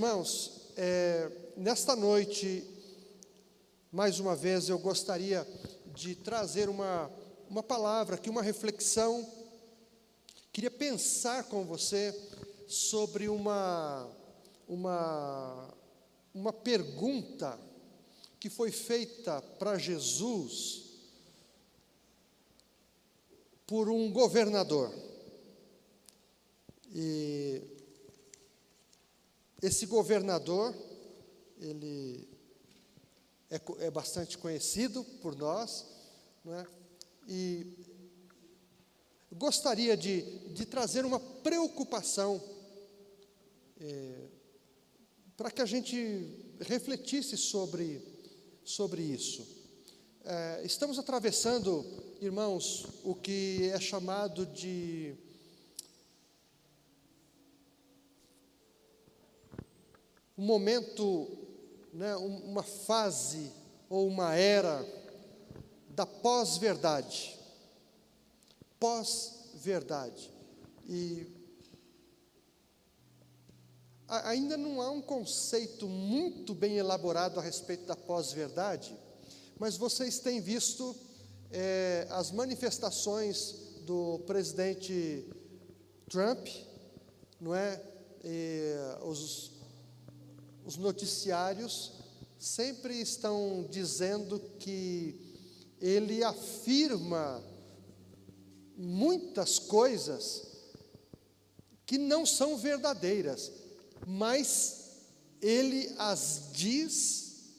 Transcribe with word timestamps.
Irmãos, 0.00 0.72
é, 0.78 1.30
nesta 1.58 1.94
noite, 1.94 2.64
mais 3.92 4.18
uma 4.18 4.34
vez, 4.34 4.70
eu 4.70 4.78
gostaria 4.78 5.46
de 5.94 6.14
trazer 6.14 6.70
uma, 6.70 7.10
uma 7.50 7.62
palavra 7.62 8.14
aqui, 8.14 8.30
uma 8.30 8.40
reflexão. 8.40 9.30
Queria 10.50 10.70
pensar 10.70 11.44
com 11.44 11.66
você 11.66 12.18
sobre 12.66 13.28
uma, 13.28 14.10
uma, 14.66 15.68
uma 16.32 16.52
pergunta 16.54 17.60
que 18.40 18.48
foi 18.48 18.70
feita 18.70 19.42
para 19.58 19.76
Jesus 19.76 20.82
por 23.66 23.90
um 23.90 24.10
governador. 24.10 24.94
E 26.90 27.79
esse 29.62 29.86
governador, 29.86 30.74
ele 31.58 32.28
é, 33.50 33.60
é 33.86 33.90
bastante 33.90 34.38
conhecido 34.38 35.04
por 35.20 35.36
nós, 35.36 35.86
não 36.44 36.54
é? 36.54 36.66
e 37.28 37.66
gostaria 39.32 39.96
de, 39.96 40.22
de 40.48 40.64
trazer 40.64 41.04
uma 41.04 41.20
preocupação 41.20 42.42
é, 43.80 44.28
para 45.36 45.50
que 45.50 45.62
a 45.62 45.66
gente 45.66 46.56
refletisse 46.60 47.36
sobre, 47.36 48.02
sobre 48.64 49.02
isso. 49.02 49.46
É, 50.24 50.62
estamos 50.64 50.98
atravessando, 50.98 51.84
irmãos, 52.20 52.86
o 53.04 53.14
que 53.14 53.70
é 53.72 53.80
chamado 53.80 54.44
de 54.46 55.14
um 60.40 60.42
momento, 60.42 61.28
né, 61.92 62.16
uma 62.16 62.62
fase 62.62 63.52
ou 63.90 64.08
uma 64.08 64.34
era 64.34 64.82
da 65.90 66.06
pós-verdade. 66.06 67.38
Pós-verdade. 68.78 70.30
E 70.88 71.26
ainda 74.08 74.56
não 74.56 74.80
há 74.80 74.90
um 74.90 75.02
conceito 75.02 75.86
muito 75.86 76.54
bem 76.54 76.78
elaborado 76.78 77.38
a 77.38 77.42
respeito 77.42 77.84
da 77.84 77.94
pós-verdade, 77.94 78.96
mas 79.58 79.76
vocês 79.76 80.20
têm 80.20 80.40
visto 80.40 80.96
é, 81.52 82.06
as 82.08 82.30
manifestações 82.30 83.56
do 83.82 84.20
presidente 84.20 85.28
Trump, 86.08 86.48
não 87.38 87.54
é? 87.54 87.78
E, 88.24 88.74
os 89.02 89.59
os 90.70 90.76
noticiários 90.76 91.90
sempre 92.38 93.00
estão 93.00 93.66
dizendo 93.68 94.38
que 94.60 95.16
ele 95.80 96.22
afirma 96.22 97.42
muitas 98.76 99.58
coisas 99.58 100.46
que 101.84 101.98
não 101.98 102.24
são 102.24 102.56
verdadeiras, 102.56 103.50
mas 104.06 105.00
ele 105.42 105.92
as 105.98 106.50
diz 106.52 107.50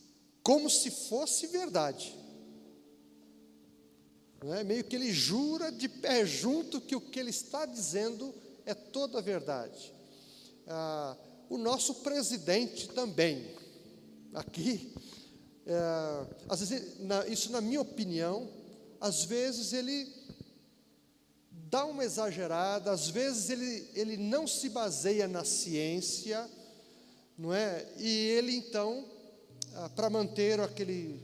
como 0.41 0.69
se 0.69 0.89
fosse 0.89 1.47
verdade. 1.47 2.17
É? 4.57 4.63
Meio 4.63 4.85
que 4.85 4.95
ele 4.95 5.11
jura 5.11 5.69
de 5.69 5.89
pé 5.89 6.25
junto 6.25 6.79
que 6.79 6.95
o 6.95 7.01
que 7.01 7.19
ele 7.19 7.29
está 7.29 7.65
dizendo 7.65 8.33
é 8.65 8.73
toda 8.73 9.17
a 9.17 9.21
verdade. 9.21 9.93
Ah, 10.65 11.17
o 11.51 11.57
nosso 11.57 11.95
presidente 11.95 12.87
também. 12.87 13.45
Aqui, 14.33 14.93
é, 15.65 16.25
às 16.47 16.61
vezes, 16.61 16.99
na, 17.01 17.27
isso 17.27 17.51
na 17.51 17.59
minha 17.59 17.81
opinião, 17.81 18.49
às 19.01 19.25
vezes 19.25 19.73
ele 19.73 20.07
dá 21.69 21.83
uma 21.83 22.05
exagerada, 22.05 22.89
às 22.89 23.09
vezes 23.09 23.49
ele, 23.49 23.85
ele 23.93 24.15
não 24.15 24.47
se 24.47 24.69
baseia 24.69 25.27
na 25.27 25.43
ciência, 25.43 26.49
não 27.37 27.53
é? 27.53 27.85
E 27.97 28.07
ele 28.07 28.55
então, 28.55 29.05
ah, 29.73 29.89
para 29.89 30.09
manter 30.09 30.57
aquele, 30.61 31.21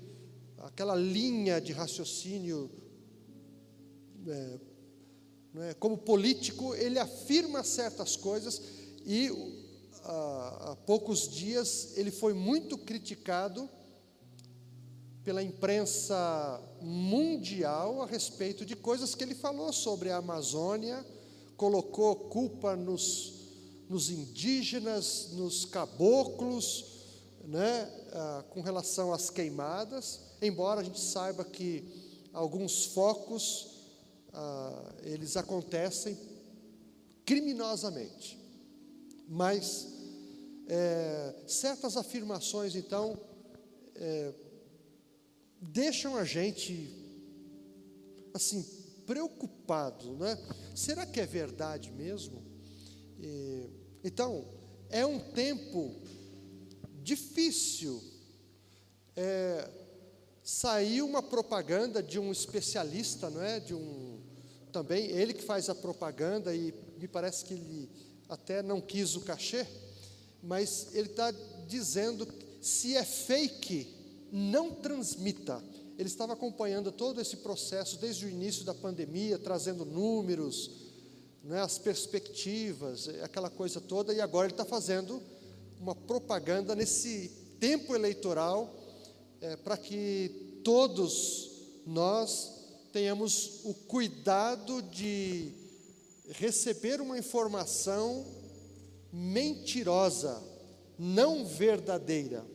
aquela 0.57 0.95
linha 0.95 1.61
de 1.61 1.71
raciocínio, 1.71 2.69
é, 4.27 4.59
é, 5.69 5.73
como 5.75 5.97
político, 5.97 6.75
ele 6.75 6.99
afirma 6.99 7.63
certas 7.63 8.17
coisas 8.17 8.61
e 9.05 9.56
há, 10.07 10.71
há 10.71 10.75
poucos 10.75 11.27
dias, 11.29 11.97
ele 11.97 12.11
foi 12.11 12.33
muito 12.33 12.77
criticado 12.77 13.69
pela 15.23 15.43
imprensa 15.43 16.61
mundial 16.81 18.01
a 18.01 18.05
respeito 18.05 18.65
de 18.65 18.77
coisas 18.77 19.13
que 19.13 19.23
ele 19.23 19.35
falou 19.35 19.73
sobre 19.73 20.09
a 20.09 20.17
Amazônia, 20.17 21.05
colocou 21.57 22.15
culpa 22.15 22.77
nos, 22.77 23.33
nos 23.89 24.09
indígenas, 24.09 25.31
nos 25.33 25.65
caboclos, 25.65 26.85
né, 27.43 27.91
ah, 28.13 28.45
com 28.49 28.61
relação 28.61 29.11
às 29.11 29.29
queimadas, 29.29 30.21
embora 30.41 30.79
a 30.79 30.83
gente 30.83 31.01
saiba 31.01 31.43
que 31.43 31.83
alguns 32.31 32.85
focos 32.85 33.67
ah, 34.33 34.93
eles 35.03 35.35
acontecem 35.35 36.17
criminosamente, 37.25 38.39
mas 39.27 39.96
é, 40.67 41.33
certas 41.47 41.95
afirmações, 41.95 42.75
então, 42.75 43.17
é, 43.95 44.33
deixam 45.61 46.15
a 46.15 46.23
gente, 46.23 46.93
assim, 48.33 48.63
preocupado, 49.05 50.13
né? 50.17 50.37
Será 50.75 51.05
que 51.05 51.19
é 51.19 51.25
verdade 51.25 51.91
mesmo? 51.91 52.43
E, 53.19 53.69
então, 54.03 54.45
é 54.89 55.05
um 55.05 55.19
tempo 55.19 55.95
difícil. 57.01 58.03
É, 59.15 59.69
saiu 60.43 61.05
uma 61.05 61.23
propaganda 61.23 62.03
de 62.03 62.19
um 62.19 62.31
especialista, 62.31 63.29
não 63.29 63.41
é? 63.41 63.59
De 63.59 63.73
um 63.73 64.17
também 64.71 65.05
ele 65.05 65.33
que 65.33 65.41
faz 65.41 65.69
a 65.69 65.75
propaganda 65.75 66.53
e 66.53 66.73
me 66.99 67.07
parece 67.07 67.43
que 67.45 67.53
ele 67.53 67.89
até 68.29 68.61
não 68.61 68.79
quis 68.79 69.15
o 69.15 69.21
cachê 69.21 69.65
mas 70.41 70.89
ele 70.93 71.09
está 71.09 71.33
dizendo: 71.67 72.27
se 72.61 72.95
é 72.95 73.03
fake, 73.03 73.87
não 74.31 74.71
transmita. 74.71 75.63
Ele 75.97 76.07
estava 76.07 76.33
acompanhando 76.33 76.91
todo 76.91 77.19
esse 77.19 77.37
processo 77.37 77.97
desde 77.97 78.25
o 78.25 78.29
início 78.29 78.63
da 78.63 78.73
pandemia, 78.73 79.39
trazendo 79.39 79.83
números, 79.83 80.69
né, 81.43 81.61
as 81.61 81.79
perspectivas, 81.79 83.07
aquela 83.23 83.49
coisa 83.49 83.81
toda, 83.81 84.13
e 84.13 84.21
agora 84.21 84.47
ele 84.47 84.53
está 84.53 84.65
fazendo 84.65 85.21
uma 85.79 85.95
propaganda 85.95 86.75
nesse 86.75 87.31
tempo 87.59 87.95
eleitoral 87.95 88.73
é, 89.41 89.55
para 89.55 89.77
que 89.77 90.59
todos 90.63 91.49
nós 91.85 92.57
tenhamos 92.91 93.61
o 93.63 93.73
cuidado 93.73 94.81
de 94.81 95.51
receber 96.29 96.99
uma 96.99 97.17
informação 97.17 98.25
mentirosa, 99.17 100.43
não 100.97 101.43
verdadeira. 101.43 102.45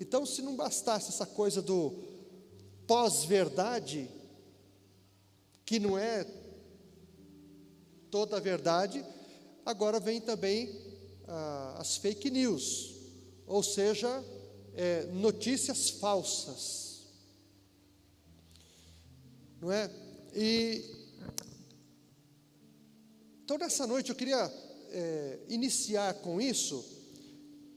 Então, 0.00 0.24
se 0.24 0.40
não 0.40 0.56
bastasse 0.56 1.10
essa 1.10 1.26
coisa 1.26 1.60
do 1.60 1.94
pós-verdade, 2.86 4.08
que 5.66 5.78
não 5.78 5.98
é 5.98 6.26
toda 8.10 8.38
a 8.38 8.40
verdade, 8.40 9.04
agora 9.64 10.00
vem 10.00 10.18
também 10.18 10.74
ah, 11.28 11.76
as 11.78 11.98
fake 11.98 12.30
news, 12.30 12.94
ou 13.46 13.62
seja, 13.62 14.24
é, 14.74 15.04
notícias 15.12 15.90
falsas. 15.90 17.02
Não 19.60 19.70
é? 19.70 19.90
E 20.34 20.96
então 23.44 23.58
nessa 23.58 23.86
noite 23.86 24.10
eu 24.10 24.16
queria 24.16 24.65
é, 24.96 25.38
iniciar 25.50 26.14
com 26.14 26.40
isso, 26.40 26.82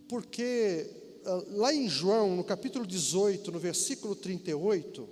porque 0.08 0.90
ah, 1.26 1.44
lá 1.50 1.74
em 1.74 1.90
João, 1.90 2.34
no 2.34 2.46
capítulo 2.46 2.88
18, 2.88 3.52
no 3.52 3.60
versículo 3.60 4.16
38, 4.16 5.08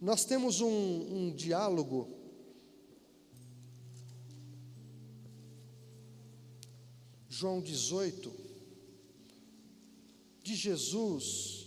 nós 0.00 0.24
temos 0.24 0.60
um, 0.60 0.68
um 0.68 1.34
diálogo 1.34 2.08
João 7.28 7.60
18, 7.60 8.32
de 10.44 10.54
Jesus. 10.54 11.66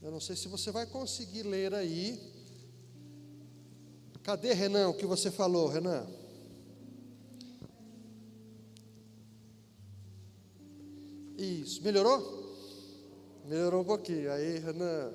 Eu 0.00 0.10
não 0.10 0.18
sei 0.18 0.34
se 0.34 0.48
você 0.48 0.72
vai 0.72 0.86
conseguir 0.86 1.42
ler 1.42 1.74
aí, 1.74 2.31
Cadê 4.22 4.52
Renan, 4.52 4.88
o 4.88 4.94
que 4.94 5.04
você 5.04 5.32
falou, 5.32 5.66
Renan? 5.66 6.06
Isso, 11.36 11.82
melhorou? 11.82 12.56
Melhorou 13.46 13.82
um 13.82 13.84
pouquinho. 13.84 14.30
Aí, 14.30 14.58
Renan. 14.58 15.12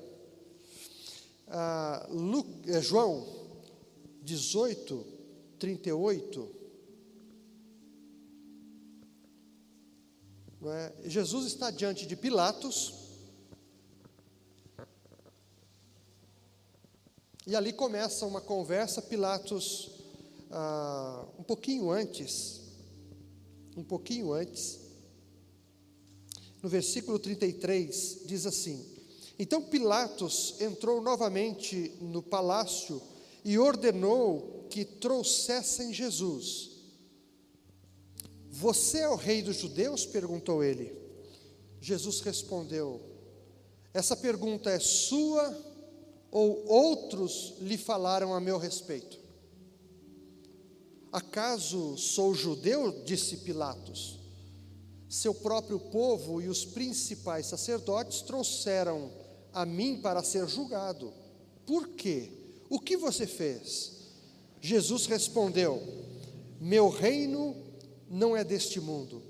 Ah, 1.46 2.06
Lu, 2.10 2.44
é, 2.66 2.82
João 2.82 3.26
18, 4.22 5.06
38. 5.58 6.54
Não 10.60 10.70
é? 10.70 10.92
Jesus 11.06 11.46
está 11.46 11.70
diante 11.70 12.06
de 12.06 12.14
Pilatos 12.14 12.97
E 17.48 17.56
ali 17.56 17.72
começa 17.72 18.26
uma 18.26 18.42
conversa. 18.42 19.00
Pilatos, 19.00 19.90
ah, 20.50 21.24
um 21.38 21.42
pouquinho 21.42 21.90
antes, 21.90 22.60
um 23.74 23.82
pouquinho 23.82 24.34
antes, 24.34 24.78
no 26.62 26.68
versículo 26.68 27.18
33, 27.18 28.20
diz 28.26 28.44
assim: 28.44 28.84
Então 29.38 29.62
Pilatos 29.62 30.60
entrou 30.60 31.00
novamente 31.00 31.96
no 32.02 32.22
palácio 32.22 33.00
e 33.42 33.58
ordenou 33.58 34.66
que 34.68 34.84
trouxessem 34.84 35.94
Jesus. 35.94 36.72
Você 38.50 38.98
é 38.98 39.08
o 39.08 39.16
rei 39.16 39.40
dos 39.40 39.56
judeus? 39.56 40.04
perguntou 40.04 40.62
ele. 40.62 40.94
Jesus 41.80 42.20
respondeu: 42.20 43.00
Essa 43.94 44.14
pergunta 44.14 44.68
é 44.68 44.78
sua 44.78 45.67
ou 46.30 46.66
outros 46.66 47.54
lhe 47.60 47.78
falaram 47.78 48.34
a 48.34 48.40
meu 48.40 48.58
respeito? 48.58 49.18
Acaso 51.12 51.96
sou 51.96 52.34
judeu? 52.34 53.02
disse 53.04 53.38
Pilatos. 53.38 54.18
Seu 55.08 55.32
próprio 55.34 55.80
povo 55.80 56.42
e 56.42 56.48
os 56.48 56.64
principais 56.66 57.46
sacerdotes 57.46 58.20
trouxeram 58.20 59.10
a 59.52 59.64
mim 59.64 60.00
para 60.02 60.22
ser 60.22 60.46
julgado. 60.46 61.12
Por 61.66 61.88
quê? 61.88 62.30
O 62.68 62.78
que 62.78 62.96
você 62.96 63.26
fez? 63.26 63.92
Jesus 64.60 65.06
respondeu: 65.06 65.82
Meu 66.60 66.90
reino 66.90 67.56
não 68.10 68.36
é 68.36 68.44
deste 68.44 68.80
mundo. 68.80 69.22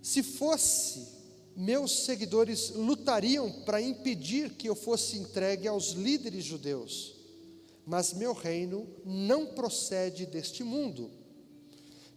Se 0.00 0.22
fosse, 0.22 1.06
meus 1.56 2.04
seguidores 2.04 2.70
lutariam 2.70 3.50
para 3.64 3.80
impedir 3.80 4.54
que 4.54 4.68
eu 4.68 4.74
fosse 4.74 5.16
entregue 5.18 5.68
aos 5.68 5.90
líderes 5.90 6.44
judeus. 6.44 7.14
Mas 7.84 8.12
meu 8.12 8.32
reino 8.32 8.88
não 9.04 9.46
procede 9.46 10.24
deste 10.24 10.62
mundo. 10.62 11.10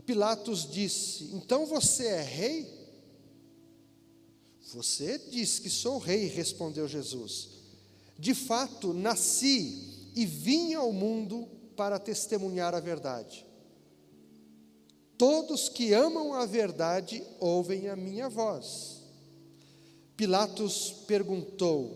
Pilatos 0.06 0.70
disse: 0.70 1.32
Então 1.34 1.66
você 1.66 2.06
é 2.08 2.22
rei? 2.22 2.86
Você 4.74 5.18
diz 5.18 5.60
que 5.60 5.70
sou 5.70 5.98
rei, 5.98 6.28
respondeu 6.28 6.88
Jesus. 6.88 7.50
De 8.18 8.34
fato, 8.34 8.94
nasci 8.94 10.12
e 10.16 10.26
vim 10.26 10.74
ao 10.74 10.92
mundo 10.92 11.48
para 11.76 12.00
testemunhar 12.00 12.74
a 12.74 12.80
verdade. 12.80 13.46
Todos 15.18 15.70
que 15.70 15.94
amam 15.94 16.34
a 16.34 16.46
verdade 16.46 17.24
ouvem 17.40 17.90
a 17.90 17.96
minha 17.96 18.28
voz. 18.28 18.95
Pilatos 20.16 21.04
perguntou: 21.08 21.96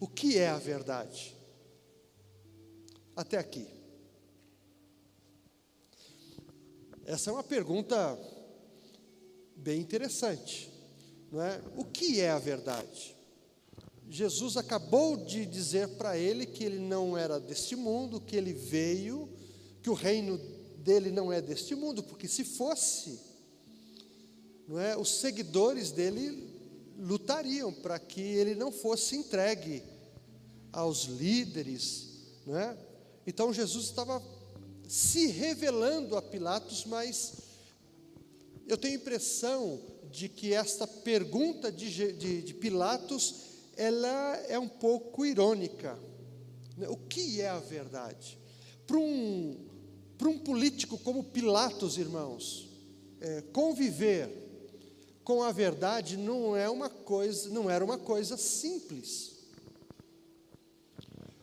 O 0.00 0.08
que 0.08 0.38
é 0.38 0.48
a 0.48 0.58
verdade? 0.58 1.36
Até 3.14 3.38
aqui. 3.38 3.66
Essa 7.04 7.30
é 7.30 7.32
uma 7.32 7.44
pergunta 7.44 8.18
bem 9.56 9.80
interessante, 9.80 10.70
não 11.32 11.40
é? 11.40 11.60
O 11.76 11.84
que 11.84 12.20
é 12.20 12.30
a 12.30 12.38
verdade? 12.38 13.16
Jesus 14.10 14.56
acabou 14.56 15.16
de 15.16 15.44
dizer 15.44 15.88
para 15.96 16.16
ele 16.16 16.46
que 16.46 16.64
ele 16.64 16.78
não 16.78 17.16
era 17.16 17.38
deste 17.38 17.76
mundo, 17.76 18.20
que 18.20 18.36
ele 18.36 18.52
veio, 18.52 19.28
que 19.82 19.90
o 19.90 19.94
reino 19.94 20.38
dele 20.78 21.10
não 21.10 21.32
é 21.32 21.40
deste 21.40 21.74
mundo, 21.74 22.02
porque 22.02 22.26
se 22.26 22.44
fosse, 22.44 23.20
não 24.68 24.78
é, 24.78 24.96
os 24.96 25.20
seguidores 25.20 25.90
dele 25.90 26.46
lutariam 26.98 27.72
para 27.72 27.98
que 27.98 28.20
ele 28.20 28.54
não 28.54 28.70
fosse 28.70 29.16
entregue 29.16 29.82
aos 30.70 31.04
líderes, 31.04 32.08
não 32.46 32.58
é? 32.58 32.76
Então 33.26 33.52
Jesus 33.52 33.86
estava 33.86 34.22
se 34.86 35.28
revelando 35.28 36.16
a 36.16 36.22
Pilatos, 36.22 36.84
mas 36.84 37.34
eu 38.66 38.76
tenho 38.76 38.94
a 38.94 39.00
impressão 39.00 39.80
de 40.10 40.28
que 40.28 40.52
esta 40.52 40.86
pergunta 40.86 41.72
de, 41.72 42.12
de, 42.12 42.42
de 42.42 42.54
Pilatos, 42.54 43.34
ela 43.76 44.36
é 44.48 44.58
um 44.58 44.68
pouco 44.68 45.24
irônica. 45.24 45.98
Né? 46.76 46.88
O 46.88 46.96
que 46.96 47.40
é 47.40 47.48
a 47.48 47.58
verdade? 47.58 48.38
Para 48.86 48.98
um 48.98 49.66
para 50.18 50.28
um 50.28 50.38
político 50.38 50.98
como 50.98 51.22
Pilatos, 51.22 51.96
irmãos, 51.96 52.68
é, 53.20 53.40
conviver 53.52 54.47
com 55.28 55.42
a 55.42 55.52
verdade 55.52 56.16
não 56.16 56.56
é 56.56 56.70
uma 56.70 56.88
coisa, 56.88 57.50
não 57.50 57.68
era 57.68 57.84
uma 57.84 57.98
coisa 57.98 58.34
simples. 58.38 59.36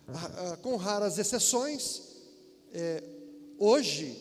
Ah, 0.08 0.54
ah, 0.54 0.58
com 0.58 0.76
raras 0.76 1.20
exceções, 1.20 2.02
é, 2.74 3.04
hoje 3.60 4.18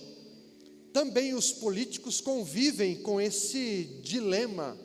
também 0.92 1.32
os 1.32 1.50
políticos 1.50 2.20
convivem 2.20 3.00
com 3.00 3.18
esse 3.18 3.84
dilema, 4.02 4.76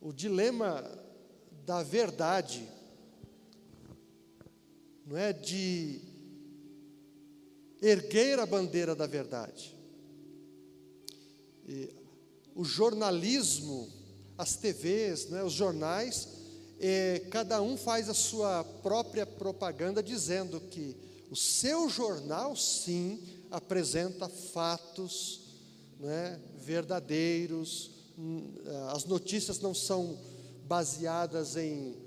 o 0.00 0.12
dilema 0.12 0.82
da 1.64 1.84
verdade, 1.84 2.68
não 5.06 5.16
é 5.16 5.32
de 5.32 6.00
erguer 7.80 8.40
a 8.40 8.46
bandeira 8.46 8.92
da 8.96 9.06
verdade. 9.06 9.72
E 11.68 12.03
o 12.54 12.64
jornalismo, 12.64 13.88
as 14.38 14.56
TVs, 14.56 15.28
né, 15.28 15.42
os 15.42 15.52
jornais, 15.52 16.28
eh, 16.80 17.26
cada 17.30 17.60
um 17.60 17.76
faz 17.76 18.08
a 18.08 18.14
sua 18.14 18.64
própria 18.82 19.26
propaganda 19.26 20.02
dizendo 20.02 20.60
que 20.60 20.96
o 21.30 21.36
seu 21.36 21.88
jornal, 21.88 22.54
sim, 22.56 23.20
apresenta 23.50 24.28
fatos 24.28 25.40
né, 25.98 26.40
verdadeiros, 26.58 27.90
hum, 28.18 28.54
as 28.90 29.04
notícias 29.04 29.60
não 29.60 29.74
são 29.74 30.18
baseadas 30.66 31.56
em 31.56 32.04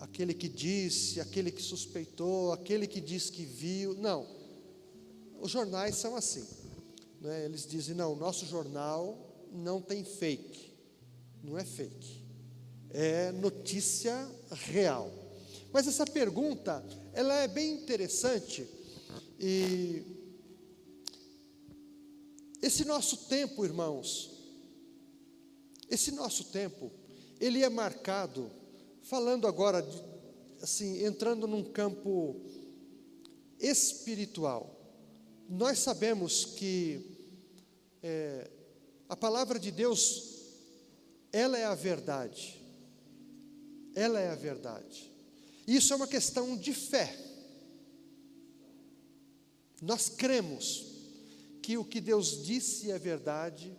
aquele 0.00 0.32
que 0.32 0.48
disse, 0.48 1.20
aquele 1.20 1.50
que 1.50 1.62
suspeitou, 1.62 2.52
aquele 2.52 2.86
que 2.86 3.00
disse 3.00 3.30
que 3.30 3.44
viu. 3.44 3.94
Não. 3.94 4.26
Os 5.40 5.50
jornais 5.50 5.94
são 5.96 6.16
assim. 6.16 6.46
Né? 7.20 7.44
Eles 7.44 7.66
dizem: 7.66 7.94
não, 7.94 8.16
nosso 8.16 8.46
jornal 8.46 9.46
não 9.52 9.80
tem 9.80 10.04
fake. 10.04 10.72
Não 11.42 11.58
é 11.58 11.64
fake. 11.64 12.24
É 12.90 13.32
notícia 13.32 14.28
real. 14.50 15.12
Mas 15.72 15.86
essa 15.86 16.04
pergunta, 16.04 16.84
ela 17.12 17.34
é 17.34 17.46
bem 17.46 17.74
interessante 17.74 18.66
e 19.38 20.02
esse 22.60 22.84
nosso 22.84 23.28
tempo, 23.28 23.64
irmãos, 23.64 24.30
esse 25.88 26.10
nosso 26.10 26.44
tempo, 26.44 26.90
ele 27.40 27.62
é 27.62 27.68
marcado 27.68 28.50
Falando 29.10 29.48
agora, 29.48 29.82
de, 29.82 30.02
assim, 30.62 31.04
entrando 31.04 31.46
num 31.48 31.64
campo 31.64 32.36
espiritual, 33.58 34.79
nós 35.50 35.80
sabemos 35.80 36.44
que 36.44 37.04
é, 38.00 38.48
a 39.08 39.16
palavra 39.16 39.58
de 39.58 39.72
Deus, 39.72 40.38
ela 41.32 41.58
é 41.58 41.64
a 41.64 41.74
verdade. 41.74 42.62
Ela 43.96 44.20
é 44.20 44.30
a 44.30 44.36
verdade. 44.36 45.10
Isso 45.66 45.92
é 45.92 45.96
uma 45.96 46.06
questão 46.06 46.56
de 46.56 46.72
fé. 46.72 47.18
Nós 49.82 50.08
cremos 50.08 50.86
que 51.60 51.76
o 51.76 51.84
que 51.84 52.00
Deus 52.00 52.44
disse 52.44 52.92
é 52.92 52.98
verdade, 52.98 53.76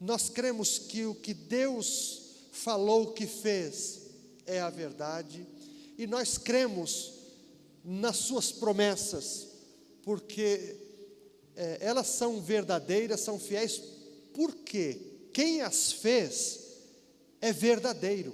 nós 0.00 0.28
cremos 0.28 0.78
que 0.78 1.04
o 1.04 1.16
que 1.16 1.34
Deus 1.34 2.22
falou 2.52 3.12
que 3.12 3.26
fez 3.26 4.02
é 4.46 4.60
a 4.60 4.70
verdade, 4.70 5.44
e 5.98 6.06
nós 6.06 6.38
cremos 6.38 7.14
nas 7.84 8.18
Suas 8.18 8.52
promessas, 8.52 9.48
porque 10.02 10.87
é, 11.58 11.78
elas 11.80 12.06
são 12.06 12.40
verdadeiras, 12.40 13.18
são 13.18 13.36
fiéis, 13.36 13.82
porque 14.32 15.28
quem 15.32 15.60
as 15.60 15.90
fez 15.90 16.60
é 17.40 17.52
verdadeiro, 17.52 18.32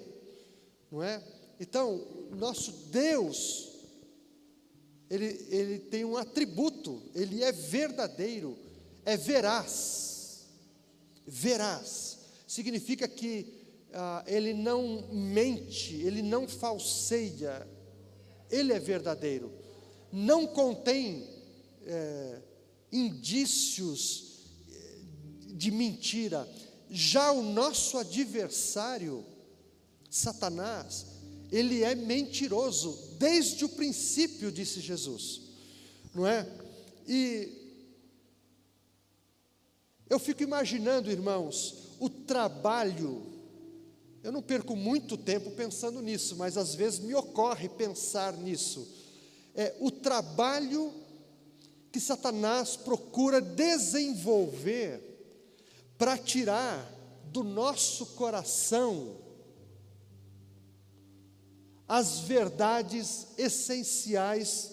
não 0.93 1.03
é? 1.03 1.23
Então, 1.59 2.07
nosso 2.37 2.71
Deus, 2.91 3.71
ele, 5.09 5.47
ele 5.49 5.79
tem 5.79 6.05
um 6.05 6.19
atributo, 6.19 7.01
ele 7.15 7.43
é 7.43 7.51
verdadeiro, 7.51 8.59
é 9.07 9.17
veraz. 9.17 10.45
veraz. 11.27 12.19
Significa 12.47 13.09
que 13.09 13.47
ah, 13.95 14.23
ele 14.27 14.53
não 14.53 15.09
mente, 15.11 15.95
ele 15.95 16.21
não 16.21 16.47
falseia, 16.47 17.67
ele 18.51 18.75
é 18.75 18.79
verdadeiro. 18.79 19.51
Não 20.13 20.47
contém 20.47 21.27
é, 21.87 22.39
indícios 22.95 24.47
eh, 24.71 24.99
de 25.49 25.71
mentira. 25.71 26.49
Já 26.89 27.33
o 27.33 27.43
nosso 27.43 27.99
adversário, 27.99 29.25
Satanás, 30.09 31.07
ele 31.51 31.83
é 31.83 31.95
mentiroso 31.95 33.17
desde 33.19 33.65
o 33.65 33.69
princípio, 33.69 34.53
disse 34.53 34.81
Jesus, 34.81 35.43
não 36.15 36.27
é? 36.27 36.49
E 37.07 37.65
eu 40.09 40.19
fico 40.19 40.43
imaginando, 40.43 41.11
irmãos, 41.11 41.97
o 41.99 42.09
trabalho. 42.09 43.27
Eu 44.23 44.31
não 44.31 44.41
perco 44.41 44.77
muito 44.77 45.17
tempo 45.17 45.51
pensando 45.51 46.01
nisso, 46.01 46.37
mas 46.37 46.57
às 46.57 46.75
vezes 46.75 47.01
me 47.01 47.15
ocorre 47.15 47.69
pensar 47.69 48.37
nisso. 48.37 48.87
É 49.55 49.75
o 49.81 49.91
trabalho 49.91 51.04
que 51.95 52.01
Satanás 52.01 52.75
procura 52.77 53.41
desenvolver 53.41 55.01
para 55.97 56.19
tirar 56.19 56.93
do 57.27 57.45
nosso 57.45 58.07
coração 58.17 59.17
as 61.87 62.19
verdades 62.19 63.29
essenciais 63.39 64.73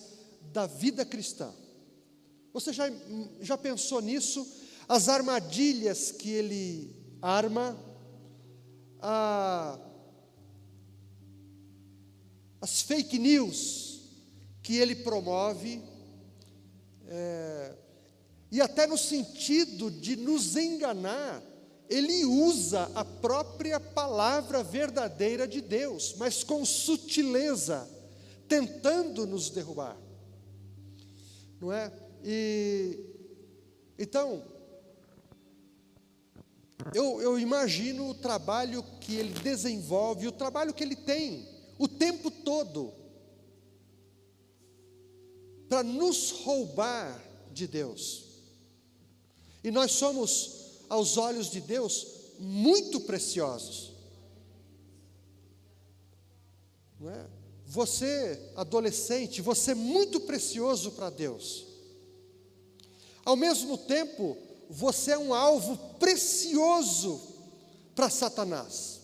da 0.52 0.66
vida 0.66 1.06
cristã. 1.06 1.54
Você 2.54 2.74
já, 2.74 2.92
já 3.40 3.56
pensou 3.56 4.02
nisso? 4.02 4.52
As 4.88 5.08
armadilhas 5.08 6.12
que 6.12 6.32
ele 6.32 6.92
arma, 7.22 7.78
a, 9.00 9.78
as 12.60 12.82
fake 12.82 13.20
news 13.20 14.02
que 14.64 14.78
ele 14.78 14.96
promove, 14.96 15.91
é, 17.14 17.74
e 18.50 18.62
até 18.62 18.88
no 18.88 18.98
sentido 18.98 19.92
de 19.92 20.16
nos 20.16 20.56
enganar, 20.56 21.44
ele 21.90 22.24
usa 22.24 22.90
a 22.96 23.04
própria 23.04 23.82
palavra 23.82 24.64
verdadeira 24.64 25.46
de 25.46 25.60
Deus, 25.60 26.16
mas 26.18 26.42
com 26.42 26.64
sutileza, 26.64 27.86
tentando 28.48 29.28
nos 29.28 29.50
derrubar. 29.50 29.98
Não 31.60 31.74
é? 31.74 31.92
E 32.24 32.98
então, 34.00 34.42
eu, 36.96 37.22
eu 37.22 37.38
imagino 37.38 38.10
o 38.10 38.16
trabalho 38.16 38.84
que 39.02 39.16
ele 39.16 39.34
desenvolve, 39.42 40.28
o 40.28 40.32
trabalho 40.32 40.74
que 40.74 40.84
ele 40.84 40.96
tem 40.96 41.46
o 41.78 41.88
tempo 41.88 42.32
todo 42.32 43.01
para 45.72 45.84
nos 45.84 46.32
roubar 46.32 47.24
de 47.54 47.66
Deus. 47.66 48.26
E 49.64 49.72
nós 49.72 49.94
somos, 49.94 50.82
aos 50.90 51.16
olhos 51.16 51.50
de 51.50 51.62
Deus, 51.62 52.08
muito 52.38 53.00
preciosos. 53.00 53.94
Não 57.00 57.10
é? 57.10 57.26
Você, 57.68 58.52
adolescente, 58.58 59.42
você 59.42 59.72
é 59.72 59.76
muito 59.76 60.20
precioso 60.20 60.92
para 60.92 61.10
Deus. 61.10 61.66
Ao 63.24 63.38
mesmo 63.38 63.78
tempo, 63.78 64.38
você 64.70 65.12
é 65.12 65.18
um 65.18 65.34
alvo 65.34 65.78
precioso 65.98 67.22
para 67.96 68.10
Satanás. 68.10 69.00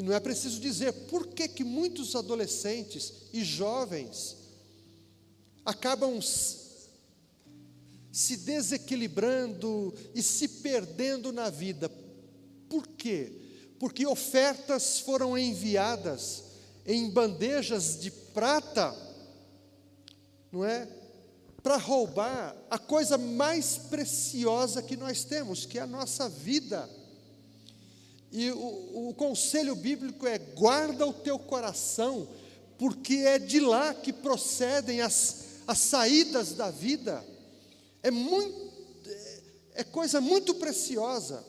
E 0.00 0.02
não 0.02 0.14
é 0.14 0.18
preciso 0.18 0.58
dizer 0.58 0.94
por 1.10 1.26
que, 1.26 1.46
que 1.46 1.62
muitos 1.62 2.16
adolescentes 2.16 3.12
e 3.34 3.44
jovens 3.44 4.34
acabam 5.62 6.18
se 8.10 8.36
desequilibrando 8.38 9.92
e 10.14 10.22
se 10.22 10.48
perdendo 10.48 11.30
na 11.34 11.50
vida. 11.50 11.90
Por 12.66 12.86
quê? 12.86 13.30
Porque 13.78 14.06
ofertas 14.06 15.00
foram 15.00 15.36
enviadas 15.36 16.44
em 16.86 17.10
bandejas 17.10 18.00
de 18.00 18.10
prata, 18.10 18.96
não 20.50 20.64
é? 20.64 20.88
Para 21.62 21.76
roubar 21.76 22.56
a 22.70 22.78
coisa 22.78 23.18
mais 23.18 23.76
preciosa 23.76 24.82
que 24.82 24.96
nós 24.96 25.24
temos, 25.24 25.66
que 25.66 25.78
é 25.78 25.82
a 25.82 25.86
nossa 25.86 26.26
vida. 26.26 26.88
E 28.32 28.50
o, 28.50 29.08
o 29.08 29.14
conselho 29.14 29.74
bíblico 29.74 30.26
é: 30.26 30.38
guarda 30.38 31.06
o 31.06 31.12
teu 31.12 31.38
coração, 31.38 32.28
porque 32.78 33.14
é 33.14 33.38
de 33.38 33.58
lá 33.60 33.92
que 33.92 34.12
procedem 34.12 35.00
as, 35.00 35.62
as 35.66 35.78
saídas 35.78 36.52
da 36.52 36.70
vida. 36.70 37.24
É 38.02 38.10
muito, 38.10 38.72
é, 39.06 39.42
é 39.74 39.84
coisa 39.84 40.20
muito 40.20 40.54
preciosa. 40.54 41.44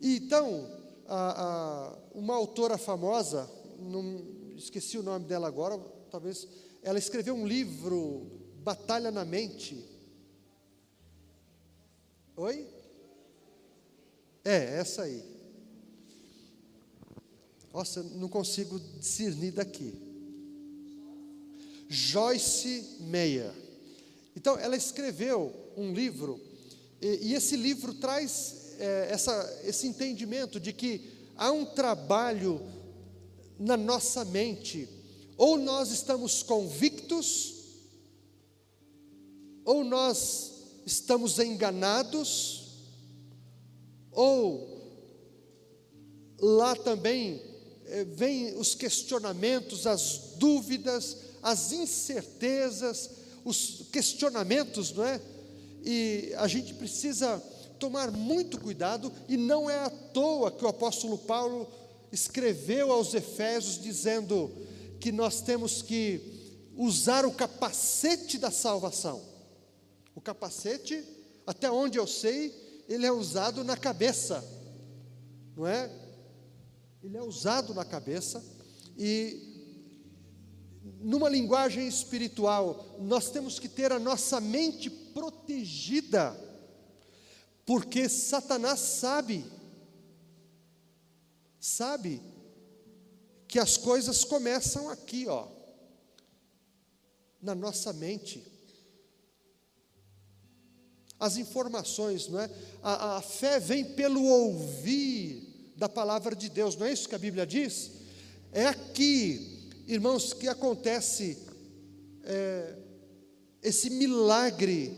E 0.00 0.16
então, 0.16 0.68
a, 1.06 1.42
a, 1.42 1.98
uma 2.14 2.34
autora 2.34 2.76
famosa, 2.76 3.48
não, 3.78 4.24
esqueci 4.56 4.98
o 4.98 5.02
nome 5.02 5.26
dela 5.26 5.46
agora, 5.46 5.78
talvez, 6.10 6.48
ela 6.82 6.98
escreveu 6.98 7.34
um 7.34 7.46
livro, 7.46 8.26
Batalha 8.62 9.10
na 9.10 9.24
Mente. 9.24 9.84
Oi? 12.36 12.66
É, 14.44 14.78
essa 14.78 15.02
aí. 15.02 15.39
Nossa, 17.72 18.02
não 18.02 18.28
consigo 18.28 18.80
discernir 18.98 19.52
daqui. 19.52 19.94
Joyce 21.88 22.98
Meyer. 23.00 23.52
Então, 24.36 24.58
ela 24.58 24.76
escreveu 24.76 25.52
um 25.76 25.92
livro, 25.92 26.40
e, 27.00 27.28
e 27.28 27.34
esse 27.34 27.56
livro 27.56 27.94
traz 27.94 28.74
é, 28.78 29.08
essa, 29.10 29.60
esse 29.64 29.86
entendimento 29.86 30.58
de 30.58 30.72
que 30.72 31.10
há 31.36 31.50
um 31.52 31.64
trabalho 31.64 32.60
na 33.58 33.76
nossa 33.76 34.24
mente, 34.24 34.88
ou 35.36 35.58
nós 35.58 35.90
estamos 35.90 36.42
convictos, 36.42 37.54
ou 39.64 39.84
nós 39.84 40.52
estamos 40.86 41.38
enganados, 41.38 42.68
ou 44.10 44.80
lá 46.40 46.74
também 46.74 47.49
é, 47.90 48.04
vem 48.04 48.56
os 48.56 48.74
questionamentos, 48.74 49.86
as 49.86 50.34
dúvidas, 50.36 51.16
as 51.42 51.72
incertezas, 51.72 53.10
os 53.44 53.86
questionamentos, 53.92 54.92
não 54.92 55.04
é? 55.04 55.20
E 55.84 56.32
a 56.36 56.46
gente 56.46 56.74
precisa 56.74 57.42
tomar 57.78 58.10
muito 58.10 58.60
cuidado, 58.60 59.12
e 59.28 59.36
não 59.36 59.68
é 59.68 59.78
à 59.78 59.90
toa 59.90 60.50
que 60.50 60.64
o 60.64 60.68
apóstolo 60.68 61.18
Paulo 61.18 61.66
escreveu 62.12 62.92
aos 62.92 63.14
Efésios 63.14 63.80
dizendo 63.80 64.50
que 65.00 65.10
nós 65.10 65.40
temos 65.40 65.80
que 65.80 66.20
usar 66.76 67.24
o 67.24 67.32
capacete 67.32 68.38
da 68.38 68.50
salvação. 68.50 69.22
O 70.14 70.20
capacete, 70.20 71.02
até 71.46 71.70
onde 71.70 71.98
eu 71.98 72.06
sei, 72.06 72.54
ele 72.88 73.06
é 73.06 73.12
usado 73.12 73.64
na 73.64 73.76
cabeça, 73.76 74.44
não 75.56 75.66
é? 75.66 75.90
Ele 77.02 77.16
é 77.16 77.22
usado 77.22 77.72
na 77.74 77.84
cabeça 77.84 78.44
e 78.96 79.48
numa 81.00 81.28
linguagem 81.28 81.88
espiritual, 81.88 82.96
nós 83.00 83.30
temos 83.30 83.58
que 83.58 83.68
ter 83.68 83.90
a 83.90 83.98
nossa 83.98 84.40
mente 84.40 84.90
protegida, 84.90 86.38
porque 87.64 88.08
Satanás 88.08 88.80
sabe, 88.80 89.44
sabe 91.58 92.22
que 93.48 93.58
as 93.58 93.76
coisas 93.76 94.24
começam 94.24 94.90
aqui, 94.90 95.26
ó, 95.26 95.48
na 97.40 97.54
nossa 97.54 97.92
mente. 97.92 98.46
As 101.18 101.36
informações, 101.36 102.28
não 102.28 102.40
é? 102.40 102.50
A, 102.82 103.16
a 103.16 103.22
fé 103.22 103.58
vem 103.58 103.84
pelo 103.94 104.22
ouvir 104.24 105.49
da 105.80 105.88
palavra 105.88 106.36
de 106.36 106.50
Deus, 106.50 106.76
não 106.76 106.86
é 106.86 106.92
isso 106.92 107.08
que 107.08 107.14
a 107.14 107.18
Bíblia 107.18 107.46
diz? 107.46 107.92
É 108.52 108.66
aqui, 108.66 109.70
irmãos, 109.86 110.34
que 110.34 110.46
acontece 110.46 111.38
é, 112.22 112.76
esse 113.62 113.88
milagre 113.88 114.94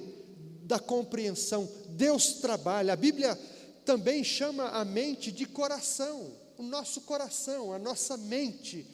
da 0.65 0.81
compreensão. 0.81 1.71
Deus 1.91 2.41
trabalha, 2.41 2.95
a 2.95 2.97
Bíblia 2.97 3.39
também 3.85 4.25
chama 4.25 4.71
a 4.71 4.85
mente 4.85 5.31
de 5.31 5.47
coração, 5.47 6.33
o 6.59 6.65
nosso 6.65 7.03
coração, 7.03 7.73
a 7.73 7.79
nossa 7.79 8.17
mente, 8.17 8.85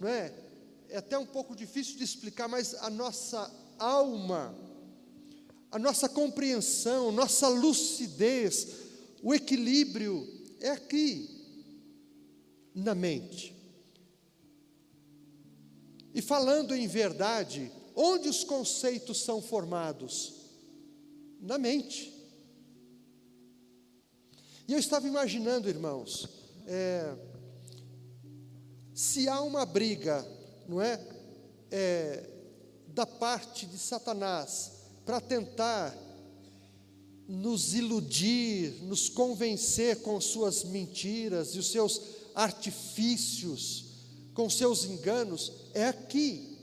não 0.00 0.08
é? 0.08 0.32
É 0.88 0.96
até 0.96 1.18
um 1.18 1.26
pouco 1.26 1.54
difícil 1.54 1.98
de 1.98 2.04
explicar, 2.04 2.48
mas 2.48 2.72
a 2.76 2.88
nossa 2.88 3.54
alma, 3.78 4.54
a 5.70 5.78
nossa 5.78 6.08
compreensão, 6.08 7.12
nossa 7.12 7.48
lucidez, 7.48 8.66
o 9.22 9.34
equilíbrio 9.34 10.33
é 10.64 10.70
aqui, 10.70 11.28
na 12.74 12.94
mente. 12.94 13.54
E 16.14 16.22
falando 16.22 16.74
em 16.74 16.88
verdade, 16.88 17.70
onde 17.94 18.30
os 18.30 18.44
conceitos 18.44 19.22
são 19.22 19.42
formados? 19.42 20.32
Na 21.38 21.58
mente. 21.58 22.10
E 24.66 24.72
eu 24.72 24.78
estava 24.78 25.06
imaginando, 25.06 25.68
irmãos, 25.68 26.26
é, 26.66 27.14
se 28.94 29.28
há 29.28 29.42
uma 29.42 29.66
briga, 29.66 30.26
não 30.66 30.80
é, 30.80 30.98
é 31.70 32.30
da 32.86 33.04
parte 33.04 33.66
de 33.66 33.76
Satanás 33.76 34.72
para 35.04 35.20
tentar 35.20 35.94
nos 37.26 37.74
iludir, 37.74 38.82
nos 38.82 39.08
convencer 39.08 40.02
com 40.02 40.20
suas 40.20 40.64
mentiras 40.64 41.54
e 41.54 41.58
os 41.58 41.68
seus 41.70 42.00
artifícios, 42.34 43.84
com 44.34 44.50
seus 44.50 44.84
enganos, 44.84 45.52
é 45.72 45.86
aqui. 45.86 46.58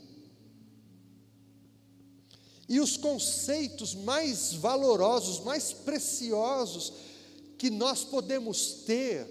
E 2.68 2.80
os 2.80 2.96
conceitos 2.96 3.94
mais 3.94 4.52
valorosos, 4.54 5.40
mais 5.40 5.72
preciosos 5.72 6.92
que 7.58 7.68
nós 7.68 8.04
podemos 8.04 8.84
ter, 8.86 9.26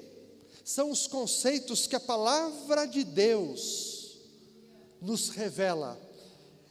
são 0.64 0.92
os 0.92 1.08
conceitos 1.08 1.88
que 1.88 1.96
a 1.96 2.00
palavra 2.00 2.86
de 2.86 3.04
Deus 3.04 4.20
nos 5.02 5.30
revela. 5.30 6.00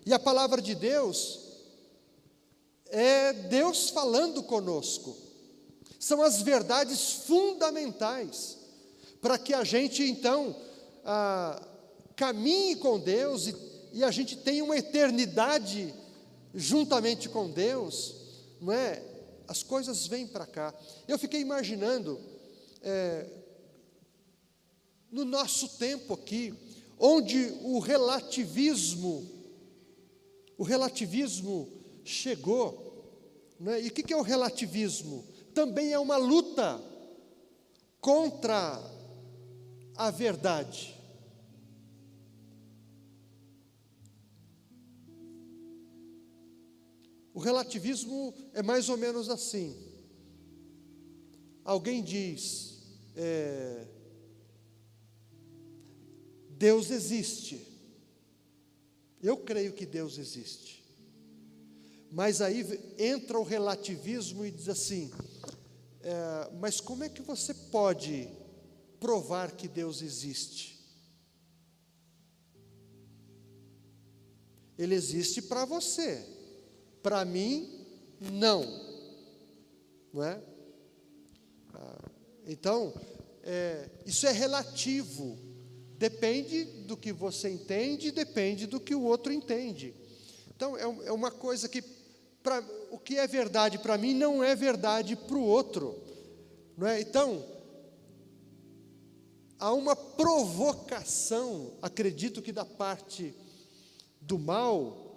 E 0.06 0.12
a 0.12 0.18
palavra 0.18 0.62
de 0.62 0.74
Deus 0.74 1.49
é 2.90 3.32
Deus 3.32 3.90
falando 3.90 4.42
conosco. 4.42 5.16
São 5.98 6.22
as 6.22 6.42
verdades 6.42 7.12
fundamentais 7.26 8.58
para 9.20 9.38
que 9.38 9.52
a 9.52 9.64
gente 9.64 10.02
então 10.02 10.56
ah, 11.04 11.62
caminhe 12.16 12.76
com 12.76 12.98
Deus 12.98 13.46
e, 13.46 13.56
e, 13.92 14.04
a 14.04 14.10
gente 14.10 14.36
tenha 14.36 14.64
uma 14.64 14.76
eternidade 14.76 15.94
juntamente 16.54 17.28
com 17.28 17.50
Deus, 17.50 18.14
não 18.60 18.72
é? 18.72 19.02
As 19.46 19.62
coisas 19.62 20.06
vêm 20.06 20.26
para 20.26 20.46
cá. 20.46 20.74
Eu 21.06 21.18
fiquei 21.18 21.40
imaginando 21.40 22.20
é, 22.82 23.26
no 25.10 25.24
nosso 25.24 25.68
tempo 25.76 26.14
aqui, 26.14 26.54
onde 26.98 27.52
o 27.62 27.78
relativismo, 27.78 29.28
o 30.56 30.62
relativismo 30.62 31.79
chegou. 32.04 32.90
Né? 33.58 33.82
E 33.82 33.88
o 33.88 33.90
que 33.90 34.12
é 34.12 34.16
o 34.16 34.22
relativismo? 34.22 35.24
Também 35.54 35.92
é 35.92 35.98
uma 35.98 36.16
luta 36.16 36.80
contra 38.00 38.80
a 39.96 40.10
verdade. 40.10 40.96
O 47.32 47.40
relativismo 47.40 48.34
é 48.52 48.62
mais 48.62 48.88
ou 48.88 48.96
menos 48.96 49.28
assim. 49.28 49.76
Alguém 51.64 52.02
diz, 52.02 52.82
é, 53.16 53.86
Deus 56.50 56.90
existe. 56.90 57.66
Eu 59.22 59.36
creio 59.38 59.72
que 59.72 59.86
Deus 59.86 60.18
existe. 60.18 60.79
Mas 62.10 62.40
aí 62.40 62.94
entra 62.98 63.38
o 63.38 63.44
relativismo 63.44 64.44
e 64.44 64.50
diz 64.50 64.68
assim: 64.68 65.10
é, 66.02 66.50
mas 66.58 66.80
como 66.80 67.04
é 67.04 67.08
que 67.08 67.22
você 67.22 67.54
pode 67.54 68.28
provar 68.98 69.52
que 69.52 69.68
Deus 69.68 70.02
existe? 70.02 70.80
Ele 74.76 74.94
existe 74.94 75.42
para 75.42 75.64
você, 75.64 76.26
para 77.02 77.24
mim, 77.24 77.86
não, 78.32 78.62
não 80.12 80.24
é? 80.24 80.42
Ah, 81.74 82.10
então, 82.46 82.94
é, 83.42 83.90
isso 84.06 84.26
é 84.26 84.32
relativo, 84.32 85.38
depende 85.98 86.64
do 86.64 86.96
que 86.96 87.12
você 87.12 87.50
entende, 87.50 88.10
depende 88.10 88.66
do 88.66 88.80
que 88.80 88.94
o 88.94 89.02
outro 89.02 89.32
entende. 89.32 89.94
Então, 90.56 90.76
é, 90.76 90.82
é 90.82 91.12
uma 91.12 91.30
coisa 91.30 91.68
que 91.68 91.99
pra, 92.42 92.62
o 92.90 92.98
que 92.98 93.16
é 93.16 93.26
verdade 93.26 93.78
para 93.78 93.98
mim 93.98 94.14
não 94.14 94.42
é 94.42 94.54
verdade 94.54 95.16
para 95.16 95.36
o 95.36 95.44
outro. 95.44 95.98
Não 96.76 96.86
é? 96.86 97.00
Então, 97.00 97.44
há 99.58 99.72
uma 99.72 99.94
provocação, 99.94 101.74
acredito 101.82 102.40
que 102.40 102.52
da 102.52 102.64
parte 102.64 103.34
do 104.20 104.38
mal, 104.38 105.10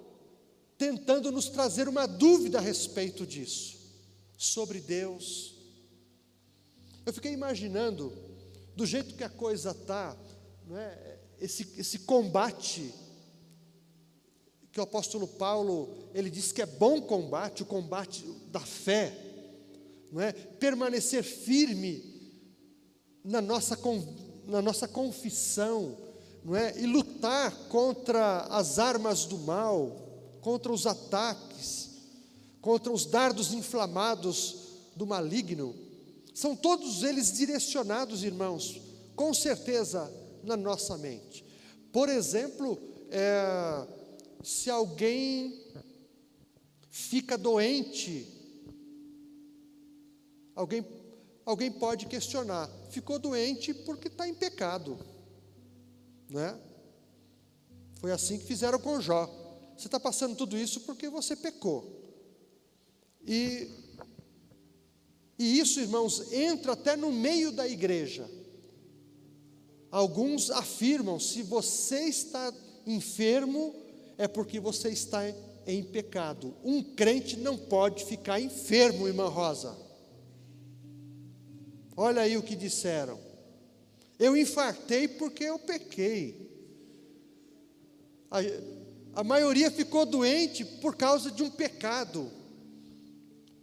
tentando 0.78 1.32
nos 1.32 1.50
trazer 1.50 1.88
uma 1.88 2.06
dúvida 2.06 2.58
a 2.58 2.62
respeito 2.62 3.26
disso, 3.26 3.80
sobre 4.38 4.80
Deus. 4.82 5.56
Eu 7.06 7.14
fiquei 7.14 7.32
imaginando, 7.32 8.12
do 8.76 8.86
jeito 8.86 9.16
que 9.16 9.24
a 9.24 9.30
coisa 9.30 9.72
está, 9.72 10.16
é? 10.72 11.20
esse, 11.40 11.74
esse 11.78 12.00
combate 12.00 12.94
que 14.74 14.80
o 14.80 14.84
apóstolo 14.84 15.28
Paulo, 15.28 15.88
ele 16.16 16.32
diz 16.32 16.52
que 16.52 16.60
é 16.60 16.66
bom 16.66 17.00
combate, 17.00 17.62
o 17.62 17.66
combate 17.66 18.26
da 18.48 18.60
fé, 18.60 19.16
não 20.12 20.20
é? 20.20 20.32
Permanecer 20.34 21.24
firme 21.24 22.04
na 23.24 23.40
nossa, 23.40 23.78
na 24.48 24.64
nossa 24.64 24.88
confissão, 24.88 25.96
não 26.44 26.56
é? 26.56 26.76
E 26.76 26.88
lutar 26.88 27.56
contra 27.70 28.48
as 28.50 28.80
armas 28.80 29.26
do 29.26 29.38
mal, 29.38 29.96
contra 30.42 30.74
os 30.74 30.88
ataques, 30.88 31.92
contra 32.60 32.92
os 32.92 33.06
dardos 33.06 33.54
inflamados 33.54 34.56
do 34.96 35.06
maligno. 35.06 35.76
São 36.34 36.56
todos 36.56 37.04
eles 37.04 37.32
direcionados, 37.32 38.24
irmãos, 38.24 38.82
com 39.16 39.36
certeza 39.36 40.12
na 40.44 40.58
nossa 40.58 40.98
mente. 40.98 41.46
Por 41.92 42.10
exemplo, 42.10 42.80
é, 43.12 43.88
se 44.44 44.70
alguém 44.70 45.64
fica 46.92 47.38
doente, 47.38 48.28
alguém, 50.54 50.86
alguém 51.46 51.72
pode 51.72 52.06
questionar: 52.08 52.70
ficou 52.92 53.18
doente 53.18 53.74
porque 53.74 54.10
está 54.10 54.28
em 54.28 54.34
pecado, 54.34 55.00
né? 56.30 56.60
Foi 57.96 58.12
assim 58.12 58.38
que 58.38 58.46
fizeram 58.46 58.80
com 58.80 59.00
Jó. 59.00 59.28
Você 59.78 59.88
está 59.88 59.98
passando 60.00 60.36
tudo 60.36 60.58
isso 60.58 60.82
porque 60.82 61.10
você 61.10 61.38
pecou. 61.38 62.04
E, 63.26 63.72
e 65.40 65.58
isso, 65.58 65.80
irmãos, 65.80 66.34
entra 66.34 66.74
até 66.74 66.98
no 66.98 67.14
meio 67.14 67.50
da 67.50 67.66
igreja. 67.66 68.30
Alguns 69.90 70.52
afirmam: 70.52 71.18
se 71.18 71.44
você 71.44 72.02
está 72.10 72.54
enfermo, 72.86 73.74
é 74.18 74.28
porque 74.28 74.60
você 74.60 74.90
está 74.90 75.22
em 75.66 75.84
pecado. 75.84 76.54
Um 76.64 76.84
crente 76.84 77.38
não 77.38 77.58
pode 77.58 78.06
ficar 78.06 78.40
enfermo, 78.40 79.08
irmã 79.08 79.28
Rosa. 79.28 79.76
Olha 81.96 82.22
aí 82.22 82.38
o 82.38 82.44
que 82.44 82.56
disseram. 82.56 83.20
Eu 84.20 84.36
infartei 84.36 85.08
porque 85.08 85.44
eu 85.44 85.60
pequei. 85.60 86.52
A, 88.30 88.40
a 89.22 89.24
maioria 89.24 89.70
ficou 89.70 90.06
doente 90.06 90.66
por 90.66 90.96
causa 90.96 91.30
de 91.32 91.44
um 91.44 91.50
pecado. 91.50 92.32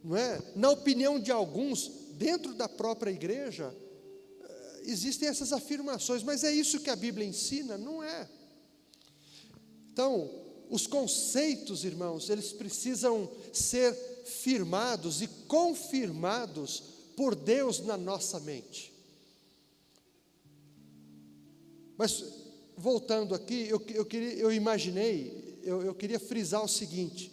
Não 0.03 0.17
é? 0.17 0.41
Na 0.55 0.71
opinião 0.71 1.19
de 1.19 1.31
alguns, 1.31 1.91
dentro 2.13 2.55
da 2.55 2.69
própria 2.69 3.11
igreja, 3.11 3.75
eh, 4.43 4.83
existem 4.85 5.29
essas 5.29 5.53
afirmações, 5.53 6.23
mas 6.23 6.45
é 6.45 6.53
isso 6.53 6.81
que 6.81 6.89
a 6.89 6.97
Bíblia 6.97 7.27
ensina? 7.27 7.77
Não 7.77 8.03
é. 8.03 8.29
Então, 10.01 10.31
os 10.71 10.87
conceitos, 10.87 11.85
irmãos, 11.85 12.31
eles 12.31 12.55
precisam 12.55 13.31
ser 13.53 13.93
firmados 14.25 15.21
e 15.21 15.27
confirmados 15.47 16.83
por 17.15 17.35
Deus 17.35 17.81
na 17.81 17.99
nossa 17.99 18.41
mente. 18.41 18.95
Mas, 21.99 22.25
voltando 22.79 23.35
aqui, 23.35 23.69
eu, 23.69 23.85
eu, 23.89 24.07
queria, 24.07 24.33
eu 24.37 24.51
imaginei, 24.51 25.61
eu, 25.63 25.83
eu 25.83 25.95
queria 25.95 26.19
frisar 26.19 26.65
o 26.65 26.69
seguinte: 26.69 27.31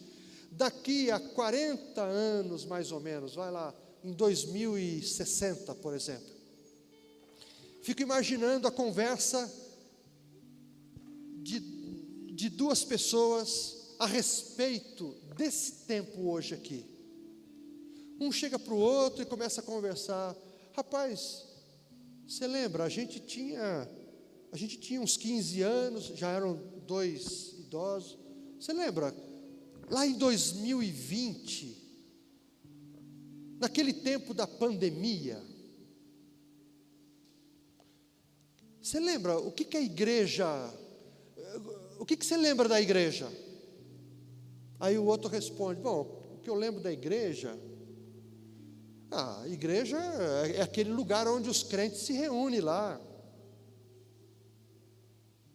daqui 0.52 1.10
a 1.10 1.22
40 1.22 2.02
anos, 2.02 2.66
mais 2.66 2.92
ou 2.92 3.00
menos, 3.00 3.34
vai 3.34 3.50
lá, 3.50 3.74
em 4.04 4.12
2060, 4.12 5.74
por 5.76 5.94
exemplo, 5.94 6.36
fico 7.82 8.02
imaginando 8.02 8.68
a 8.68 8.72
conversa 8.72 9.50
de 11.42 11.77
de 12.38 12.50
duas 12.50 12.84
pessoas 12.84 13.96
a 13.98 14.06
respeito 14.06 15.16
desse 15.36 15.88
tempo 15.88 16.30
hoje 16.30 16.54
aqui. 16.54 16.86
Um 18.20 18.32
chega 18.32 18.60
para 18.60 18.76
o 18.76 18.78
outro 18.78 19.24
e 19.24 19.26
começa 19.26 19.60
a 19.60 19.64
conversar. 19.64 20.36
Rapaz, 20.74 21.48
você 22.28 22.46
lembra, 22.46 22.84
a 22.84 22.90
gente 22.90 23.20
tinha, 23.20 23.90
a 24.52 24.56
gente 24.56 24.78
tinha 24.78 25.02
uns 25.02 25.18
15 25.18 25.64
anos, 25.64 26.04
já 26.16 26.30
eram 26.30 26.62
dois 26.86 27.56
idosos. 27.58 28.20
Você 28.60 28.72
lembra, 28.72 29.12
lá 29.90 30.06
em 30.06 30.14
2020, 30.14 31.76
naquele 33.60 33.94
tempo 33.94 34.36
da 34.36 34.46
pandemia, 34.46 35.44
você 38.80 39.00
lembra 39.00 39.40
o 39.40 39.52
que, 39.52 39.66
que 39.66 39.76
a 39.76 39.82
igreja, 39.82 40.46
que, 42.08 42.16
que 42.16 42.26
você 42.26 42.38
lembra 42.38 42.70
da 42.70 42.80
igreja? 42.80 43.30
Aí 44.80 44.98
o 44.98 45.04
outro 45.04 45.30
responde: 45.30 45.82
Bom, 45.82 46.24
o 46.36 46.38
que 46.40 46.50
eu 46.50 46.56
lembro 46.56 46.82
da 46.82 46.92
igreja. 46.92 47.60
Ah, 49.12 49.42
a 49.42 49.48
igreja 49.48 49.98
é 49.98 50.62
aquele 50.62 50.92
lugar 50.92 51.28
onde 51.28 51.50
os 51.50 51.64
crentes 51.64 52.02
se 52.02 52.14
reúnem 52.14 52.62
lá. 52.62 53.00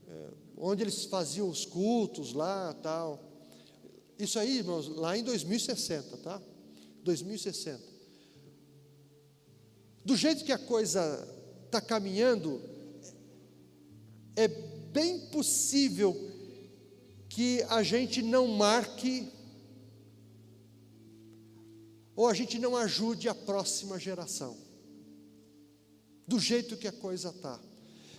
É, 0.08 0.28
onde 0.56 0.82
eles 0.82 1.04
faziam 1.06 1.48
os 1.48 1.64
cultos 1.64 2.32
lá 2.32 2.74
tal. 2.82 3.22
Isso 4.18 4.38
aí, 4.38 4.58
irmãos, 4.58 4.88
lá 4.88 5.16
em 5.16 5.24
2060, 5.24 6.18
tá? 6.18 6.40
2060. 7.02 7.82
Do 10.04 10.16
jeito 10.16 10.44
que 10.44 10.52
a 10.52 10.58
coisa 10.58 11.28
está 11.66 11.80
caminhando, 11.80 12.60
é 14.36 14.48
bem 14.48 15.18
possível 15.30 16.31
que 17.34 17.62
a 17.70 17.82
gente 17.82 18.20
não 18.20 18.46
marque 18.46 19.32
ou 22.14 22.28
a 22.28 22.34
gente 22.34 22.58
não 22.58 22.76
ajude 22.76 23.26
a 23.26 23.34
próxima 23.34 23.98
geração. 23.98 24.54
Do 26.28 26.38
jeito 26.38 26.76
que 26.76 26.86
a 26.86 26.92
coisa 26.92 27.30
está. 27.30 27.58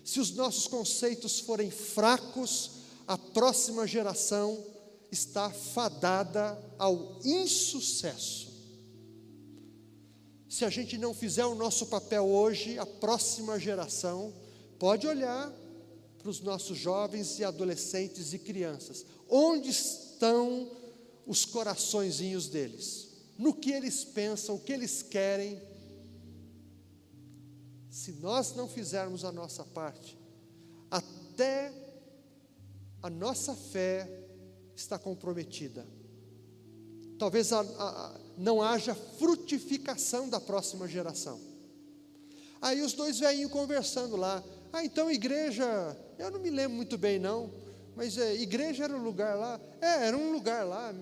Se 0.04 0.19
os 0.19 0.32
nossos 0.32 0.67
conceitos 0.67 1.39
forem 1.39 1.69
fracos, 1.69 2.71
a 3.08 3.15
próxima 3.15 3.86
geração 3.86 4.65
está 5.12 5.52
fadada 5.52 6.60
ao 6.80 7.19
insucesso. 7.23 8.52
Se 10.49 10.65
a 10.65 10.71
gente 10.71 10.97
não 10.97 11.13
fizer 11.13 11.45
o 11.45 11.54
nosso 11.54 11.86
papel 11.86 12.26
hoje, 12.26 12.80
a 12.80 12.86
próxima 12.86 13.60
geração 13.60 14.34
pode 14.80 15.06
olhar 15.06 15.54
para 16.24 16.30
os 16.30 16.40
nossos 16.40 16.78
jovens 16.78 17.38
e 17.38 17.44
adolescentes 17.44 18.34
e 18.34 18.40
crianças. 18.40 19.06
Onde 19.30 19.70
estão 19.70 20.72
os 21.28 21.44
coraçõezinhos 21.44 22.48
deles? 22.48 23.10
No 23.38 23.54
que 23.54 23.72
eles 23.72 24.06
pensam, 24.06 24.56
o 24.56 24.60
que 24.60 24.72
eles 24.72 25.04
querem? 25.04 25.62
Se 27.90 28.14
nós 28.14 28.56
não 28.56 28.70
fizermos 28.70 29.26
a 29.26 29.34
nossa 29.34 29.66
parte, 29.66 30.18
até 30.90 31.74
a 33.02 33.10
nossa 33.10 33.54
fé 33.54 34.10
está 34.74 34.98
comprometida. 34.98 35.86
Talvez 37.20 37.52
a, 37.52 37.60
a, 37.60 38.20
não 38.38 38.62
haja 38.62 38.96
frutificação 38.96 40.30
da 40.30 40.40
próxima 40.40 40.88
geração. 40.88 41.40
Aí 42.62 42.82
os 42.82 42.94
dois 42.94 43.20
velhinhos 43.20 43.52
conversando 43.52 44.16
lá. 44.16 44.42
Ah, 44.72 44.86
então 44.86 45.12
igreja, 45.12 45.98
eu 46.24 46.32
não 46.32 46.40
me 46.40 46.50
lembro 46.50 46.78
muito 46.78 46.98
bem 46.98 47.20
não, 47.20 47.52
mas 47.96 48.18
é, 48.18 48.34
igreja 48.36 48.86
era 48.86 48.96
um 48.96 49.04
lugar 49.04 49.36
lá. 49.36 49.60
É, 49.82 50.08
era 50.08 50.18
um 50.18 50.32
lugar 50.32 50.66
lá. 50.66 50.94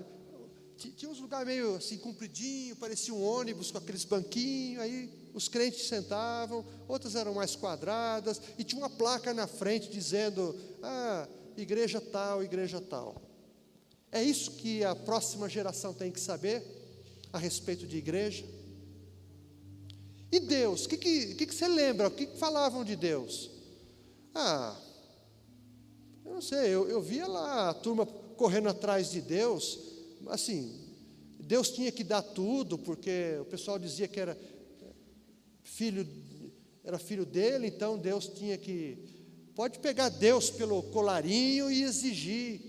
Tinha 0.78 1.12
uns 1.12 1.20
lugares 1.20 1.46
meio 1.46 1.76
assim 1.76 1.98
compridinho, 1.98 2.76
parecia 2.76 3.14
um 3.14 3.24
ônibus 3.24 3.70
com 3.70 3.78
aqueles 3.78 4.04
banquinhos, 4.04 4.82
aí 4.82 5.10
os 5.32 5.48
crentes 5.48 5.88
sentavam, 5.88 6.66
outras 6.88 7.16
eram 7.16 7.36
mais 7.36 7.56
quadradas, 7.56 8.42
e 8.58 8.64
tinha 8.64 8.82
uma 8.82 8.90
placa 8.90 9.32
na 9.32 9.46
frente 9.46 9.90
dizendo: 9.90 10.56
ah, 10.82 11.28
igreja 11.56 12.02
tal, 12.02 12.44
igreja 12.44 12.82
tal. 12.82 13.22
É 14.12 14.24
isso 14.24 14.52
que 14.52 14.84
a 14.84 14.96
próxima 14.96 15.48
geração 15.48 15.94
tem 15.94 16.12
que 16.12 16.20
saber 16.20 16.64
a 17.32 17.38
respeito 17.38 17.86
de 17.86 17.98
igreja. 17.98 18.44
E 20.32 20.40
Deus, 20.40 20.86
o 20.86 20.90
que, 20.90 20.98
que, 20.98 21.36
que, 21.36 21.46
que, 21.46 21.54
você 21.56 21.68
lembra? 21.68 22.08
O 22.08 22.12
que, 22.12 22.26
que 22.26 22.38
falavam 22.38 22.84
de 22.84 22.96
Deus? 22.96 23.52
Ah, 24.34 24.76
eu 26.32 26.36
não 26.36 26.42
sei, 26.42 26.70
eu, 26.70 26.88
eu 26.88 27.02
via 27.02 27.28
lá 27.28 27.70
a 27.70 27.74
turma 27.74 28.06
correndo 28.06 28.70
atrás 28.70 29.12
de 29.12 29.20
Deus, 29.20 29.78
assim, 30.28 30.80
Deus 31.38 31.70
tinha 31.70 31.92
que 31.92 32.06
dar 32.06 32.22
tudo, 32.22 32.78
porque 32.78 33.38
o 33.42 33.46
pessoal 33.46 33.78
dizia 33.78 34.08
que 34.08 34.18
era 34.18 34.38
filho, 35.62 36.08
era 36.86 36.98
filho 36.98 37.26
dele, 37.26 37.68
então 37.68 37.98
Deus 37.98 38.28
tinha 38.28 38.58
que. 38.58 38.98
Pode 39.54 39.80
pegar 39.80 40.08
Deus 40.08 40.50
pelo 40.50 40.82
colarinho 40.84 41.70
e 41.70 41.84
exigir. 41.84 42.62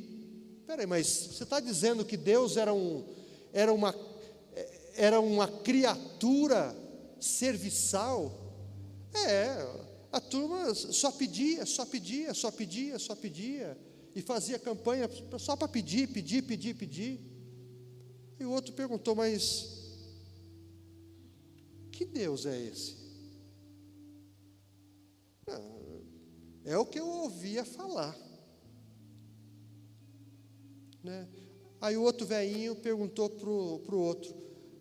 Peraí, 0.66 0.86
mas 0.86 1.06
você 1.06 1.44
está 1.44 1.60
dizendo 1.60 2.04
que 2.04 2.16
Deus 2.16 2.56
era, 2.56 2.74
um, 2.74 3.04
era, 3.52 3.72
uma, 3.72 3.94
era 4.96 5.20
uma 5.20 5.46
criatura 5.46 6.74
serviçal? 7.20 8.32
É, 9.14 9.91
a 10.12 10.20
turma 10.20 10.74
só 10.74 11.10
pedia, 11.10 11.64
só 11.64 11.86
pedia, 11.86 12.34
só 12.34 12.50
pedia, 12.50 12.98
só 12.98 13.16
pedia, 13.16 13.78
e 14.14 14.20
fazia 14.20 14.58
campanha 14.58 15.08
só 15.38 15.56
para 15.56 15.66
pedir, 15.66 16.08
pedir, 16.08 16.42
pedir, 16.42 16.74
pedir. 16.74 17.18
E 18.38 18.44
o 18.44 18.50
outro 18.50 18.74
perguntou, 18.74 19.14
mas 19.16 19.80
que 21.90 22.04
Deus 22.04 22.44
é 22.44 22.60
esse? 22.60 23.02
É 26.64 26.76
o 26.76 26.86
que 26.86 27.00
eu 27.00 27.08
ouvia 27.08 27.64
falar. 27.64 28.16
Né? 31.02 31.28
Aí 31.80 31.96
o 31.96 32.02
outro 32.02 32.26
velhinho 32.26 32.76
perguntou 32.76 33.28
para 33.30 33.48
o 33.48 33.98
outro: 33.98 34.32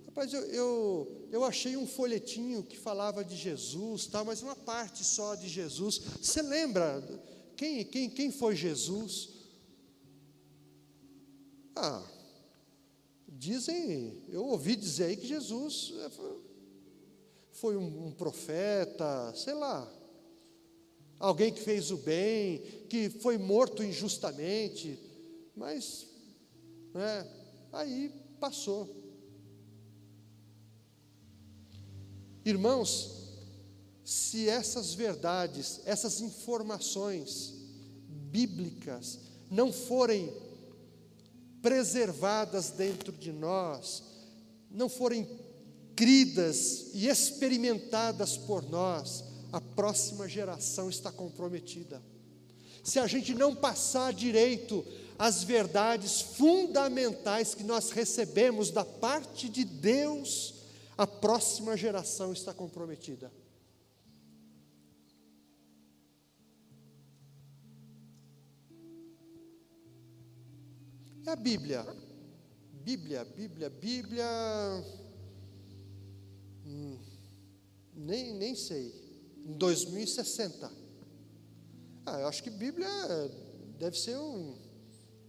Rapaz, 0.05 0.31
eu, 0.33 0.41
eu, 0.41 1.20
eu 1.31 1.45
achei 1.45 1.77
um 1.77 1.87
folhetinho 1.87 2.61
que 2.61 2.77
falava 2.77 3.23
de 3.23 3.37
Jesus, 3.37 4.05
tá, 4.05 4.21
mas 4.21 4.43
uma 4.43 4.55
parte 4.55 5.01
só 5.05 5.33
de 5.33 5.47
Jesus. 5.47 5.97
Você 6.21 6.41
lembra 6.41 7.01
quem, 7.55 7.85
quem, 7.85 8.09
quem 8.09 8.31
foi 8.31 8.53
Jesus? 8.53 9.29
Ah, 11.73 12.03
dizem, 13.29 14.21
eu 14.27 14.45
ouvi 14.45 14.75
dizer 14.75 15.05
aí 15.05 15.15
que 15.15 15.25
Jesus 15.25 15.93
é, 15.99 16.11
foi 17.53 17.77
um, 17.77 18.07
um 18.07 18.11
profeta, 18.11 19.33
sei 19.33 19.53
lá, 19.53 19.89
alguém 21.17 21.53
que 21.53 21.61
fez 21.61 21.91
o 21.91 21.97
bem, 21.97 22.59
que 22.89 23.09
foi 23.09 23.37
morto 23.37 23.81
injustamente, 23.81 24.99
mas 25.55 26.07
né, 26.93 27.25
aí 27.71 28.11
passou. 28.37 29.00
Irmãos, 32.43 33.21
se 34.03 34.49
essas 34.49 34.93
verdades, 34.93 35.81
essas 35.85 36.21
informações 36.21 37.53
bíblicas 38.07 39.19
não 39.49 39.71
forem 39.71 40.33
preservadas 41.61 42.71
dentro 42.71 43.11
de 43.11 43.31
nós, 43.31 44.03
não 44.69 44.89
forem 44.89 45.27
cridas 45.95 46.87
e 46.93 47.07
experimentadas 47.07 48.37
por 48.37 48.67
nós, 48.67 49.23
a 49.51 49.61
próxima 49.61 50.27
geração 50.27 50.89
está 50.89 51.11
comprometida. 51.11 52.01
Se 52.83 52.97
a 52.97 53.05
gente 53.05 53.35
não 53.35 53.55
passar 53.55 54.11
direito 54.11 54.83
as 55.19 55.43
verdades 55.43 56.21
fundamentais 56.21 57.53
que 57.53 57.63
nós 57.63 57.91
recebemos 57.91 58.71
da 58.71 58.83
parte 58.83 59.47
de 59.47 59.63
Deus, 59.63 60.60
a 60.97 61.07
próxima 61.07 61.75
geração 61.75 62.33
está 62.33 62.53
comprometida. 62.53 63.31
É 71.25 71.31
a 71.31 71.35
Bíblia. 71.35 71.85
Bíblia, 72.83 73.23
Bíblia, 73.23 73.69
Bíblia. 73.69 74.25
Hum, 76.65 76.99
nem, 77.93 78.33
nem 78.33 78.55
sei. 78.55 78.93
Em 79.45 79.53
2060. 79.53 80.71
Ah, 82.05 82.19
eu 82.21 82.27
acho 82.27 82.41
que 82.41 82.49
Bíblia 82.49 82.89
deve 83.77 83.97
ser 83.97 84.17
um, 84.17 84.55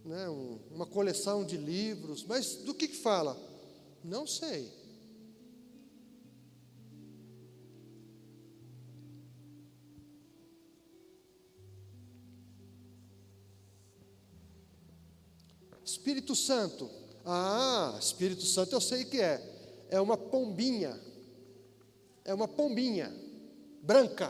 né, 0.03 0.27
um, 0.29 0.59
uma 0.71 0.85
coleção 0.85 1.45
de 1.45 1.57
livros, 1.57 2.25
mas 2.25 2.55
do 2.55 2.73
que, 2.73 2.87
que 2.87 2.97
fala? 2.97 3.37
Não 4.03 4.25
sei. 4.25 4.82
Espírito 16.03 16.35
Santo. 16.35 16.91
Ah, 17.23 17.95
Espírito 17.97 18.43
Santo 18.43 18.75
eu 18.75 18.81
sei 18.81 19.05
que 19.05 19.21
é. 19.21 19.41
É 19.89 20.01
uma 20.01 20.17
pombinha. 20.17 20.99
É 22.25 22.33
uma 22.33 22.45
pombinha 22.45 23.09
branca. 23.81 24.29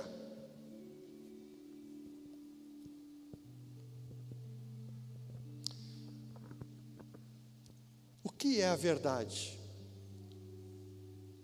O 8.23 8.29
que 8.29 8.61
é 8.61 8.67
a 8.67 8.75
verdade? 8.75 9.59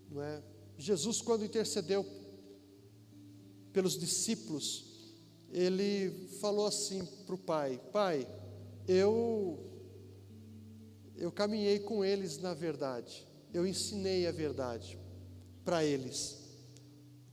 Não 0.08 0.22
é? 0.22 0.40
Jesus, 0.78 1.20
quando 1.20 1.44
intercedeu 1.44 2.06
pelos 3.72 3.98
discípulos, 3.98 4.84
ele 5.50 6.28
falou 6.40 6.66
assim 6.66 7.04
para 7.26 7.34
o 7.34 7.38
Pai: 7.38 7.80
Pai, 7.92 8.28
eu 8.86 9.69
eu 11.20 11.30
caminhei 11.30 11.78
com 11.78 12.02
eles 12.02 12.38
na 12.38 12.54
verdade, 12.54 13.28
eu 13.52 13.66
ensinei 13.66 14.26
a 14.26 14.32
verdade 14.32 14.98
para 15.62 15.84
eles. 15.84 16.38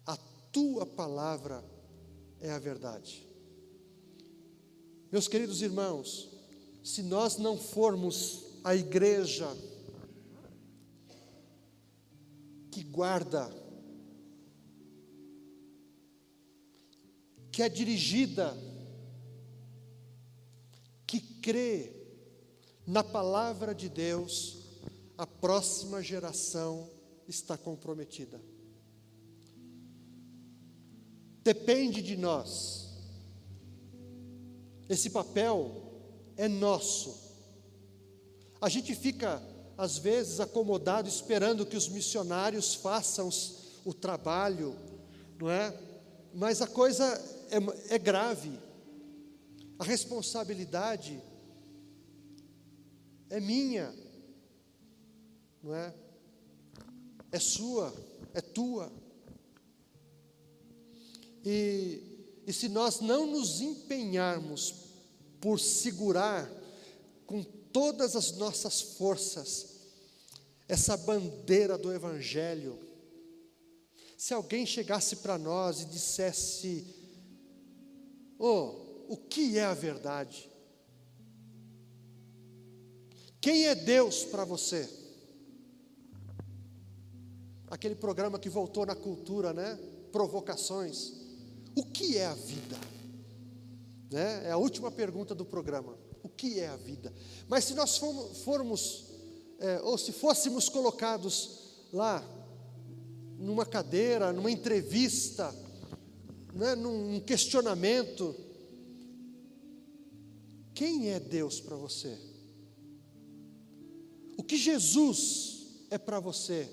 A 0.06 0.18
tua 0.52 0.86
palavra 0.86 1.64
é 2.42 2.52
a 2.52 2.60
verdade. 2.60 3.26
Meus 5.10 5.30
queridos 5.30 5.62
irmãos, 5.62 6.30
se 6.84 7.02
nós 7.02 7.38
não 7.38 7.58
formos 7.58 8.44
a 8.62 8.76
igreja 8.76 9.48
que 12.70 12.84
guarda, 12.84 13.50
que 17.54 17.64
é 17.64 17.70
dirigida, 17.70 18.54
que 21.08 21.22
crê 21.22 21.97
na 22.88 23.04
palavra 23.04 23.76
de 23.76 23.90
Deus, 23.90 24.60
a 25.18 25.28
próxima 25.28 26.02
geração 26.02 26.90
está 27.28 27.58
comprometida. 27.58 28.42
Depende 31.44 32.02
de 32.02 32.16
nós. 32.16 32.88
Esse 34.88 35.10
papel 35.10 35.70
é 36.38 36.48
nosso. 36.48 37.14
A 38.62 38.70
gente 38.70 38.96
fica, 38.96 39.44
às 39.78 39.98
vezes, 39.98 40.40
acomodado 40.40 41.10
esperando 41.10 41.66
que 41.66 41.76
os 41.76 41.90
missionários 41.90 42.74
façam 42.74 43.30
o 43.84 43.94
trabalho, 43.94 44.74
não 45.38 45.50
é? 45.50 45.78
Mas 46.34 46.62
a 46.62 46.68
coisa 46.68 47.04
é, 47.50 47.96
é 47.96 48.00
grave. 48.00 48.58
A 49.78 49.84
responsabilidade 49.84 51.14
é 51.16 51.37
minha, 53.40 53.94
não 55.62 55.76
é? 55.76 55.94
É 57.32 57.40
sua, 57.40 57.94
é 58.34 58.42
tua. 58.42 58.92
E, 61.44 62.42
e 62.46 62.54
se 62.54 62.70
nós 62.70 63.00
não 63.00 63.28
nos 63.28 63.62
empenharmos 63.62 64.74
por 65.40 65.60
segurar 65.60 66.50
com 67.26 67.44
todas 67.44 68.16
as 68.16 68.32
nossas 68.38 68.82
forças 68.82 69.78
essa 70.68 70.98
bandeira 70.98 71.78
do 71.78 71.94
Evangelho, 71.94 72.78
se 74.18 74.34
alguém 74.34 74.66
chegasse 74.66 75.18
para 75.18 75.38
nós 75.38 75.82
e 75.82 75.86
dissesse: 75.86 76.86
Oh, 78.40 79.06
o 79.08 79.18
que 79.18 79.58
é 79.58 79.64
a 79.64 79.74
verdade? 79.74 80.50
Quem 83.40 83.68
é 83.68 83.76
Deus 83.76 84.24
para 84.24 84.44
você? 84.44 84.90
Aquele 87.70 87.96
programa 87.96 88.40
que 88.40 88.50
voltou 88.50 88.86
na 88.86 88.96
cultura, 88.96 89.54
né? 89.54 89.78
Provocações. 90.12 91.14
O 91.76 91.84
que 91.84 92.18
é 92.18 92.26
a 92.26 92.34
vida? 92.34 92.78
Né? 94.10 94.48
É 94.48 94.52
a 94.52 94.58
última 94.58 94.90
pergunta 94.90 95.36
do 95.36 95.46
programa. 95.46 95.98
O 96.24 96.30
que 96.30 96.60
é 96.60 96.68
a 96.68 96.76
vida? 96.76 97.14
Mas 97.48 97.66
se 97.66 97.74
nós 97.74 97.98
formos, 97.98 98.40
formos 98.44 99.06
é, 99.60 99.82
ou 99.82 99.98
se 99.98 100.12
fôssemos 100.12 100.70
colocados 100.70 101.88
lá, 101.92 102.24
numa 103.38 103.66
cadeira, 103.66 104.34
numa 104.34 104.52
entrevista, 104.52 105.54
né, 106.54 106.76
num 106.76 107.20
questionamento, 107.20 108.36
quem 110.74 111.12
é 111.12 111.20
Deus 111.20 111.60
para 111.60 111.76
você? 111.76 112.18
Que 114.48 114.58
Jesus 114.58 115.66
é 115.90 115.98
para 115.98 116.20
você? 116.20 116.70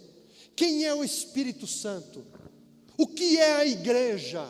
Quem 0.55 0.85
é 0.85 0.95
o 0.95 1.03
Espírito 1.05 1.67
Santo? 1.67 2.25
O 2.97 3.07
que 3.07 3.39
é 3.39 3.55
a 3.57 3.67
igreja? 3.67 4.49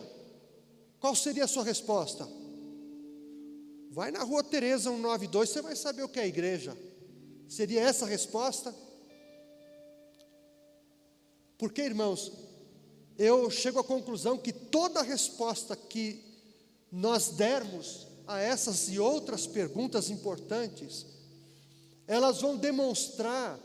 Qual 1.00 1.14
seria 1.14 1.44
a 1.44 1.48
sua 1.48 1.64
resposta? 1.64 2.28
Vai 3.90 4.10
na 4.10 4.22
rua 4.22 4.42
Tereza 4.42 4.90
192, 4.90 5.48
você 5.48 5.62
vai 5.62 5.76
saber 5.76 6.02
o 6.02 6.08
que 6.08 6.18
é 6.18 6.24
a 6.24 6.26
igreja. 6.26 6.76
Seria 7.48 7.80
essa 7.80 8.04
a 8.04 8.08
resposta? 8.08 8.74
Porque, 11.56 11.82
irmãos, 11.82 12.32
eu 13.16 13.48
chego 13.50 13.78
à 13.78 13.84
conclusão 13.84 14.37
que 14.37 14.52
toda 14.52 15.02
resposta 15.02 15.76
que 15.76 16.22
nós 16.90 17.28
dermos 17.28 18.06
a 18.26 18.40
essas 18.40 18.88
e 18.88 18.98
outras 18.98 19.46
perguntas 19.46 20.10
importantes, 20.10 21.06
elas 22.06 22.40
vão 22.40 22.56
demonstrar 22.56 23.58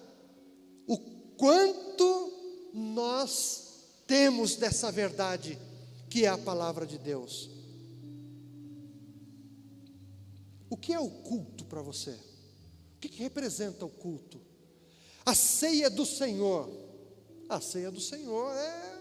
o 0.88 0.98
quanto 1.38 2.72
nós 2.74 3.84
temos 4.08 4.56
dessa 4.56 4.92
verdade 4.92 5.58
que 6.10 6.26
é 6.26 6.28
a 6.28 6.38
palavra 6.38 6.86
de 6.86 6.98
Deus. 6.98 7.50
O 10.70 10.78
que 10.78 10.94
é 10.94 11.00
o 11.00 11.10
culto 11.10 11.66
para 11.66 11.82
você? 11.82 12.12
O 12.12 13.00
que, 13.00 13.10
que 13.10 13.24
representa 13.24 13.86
o 13.86 13.90
culto? 13.90 14.40
A 15.26 15.36
ceia 15.36 15.90
do 15.90 16.06
Senhor. 16.06 16.70
A 17.48 17.60
ceia 17.60 17.92
do 17.92 18.00
Senhor 18.00 18.54
é 18.54 19.00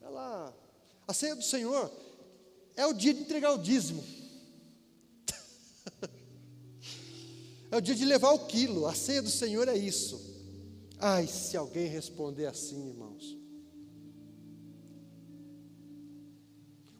ela 0.00 0.54
a 1.06 1.12
ceia 1.12 1.34
do 1.34 1.42
Senhor 1.42 1.90
é 2.76 2.86
o 2.86 2.92
dia 2.92 3.12
de 3.12 3.22
entregar 3.22 3.52
o 3.52 3.58
dízimo. 3.58 4.04
É 7.70 7.76
o 7.76 7.80
dia 7.80 7.94
de 7.94 8.04
levar 8.04 8.32
o 8.32 8.46
quilo. 8.46 8.86
A 8.86 8.94
ceia 8.94 9.22
do 9.22 9.30
Senhor 9.30 9.68
é 9.68 9.76
isso. 9.76 10.20
Ai, 10.98 11.26
se 11.26 11.56
alguém 11.56 11.86
responder 11.86 12.46
assim, 12.46 12.88
irmãos. 12.88 13.38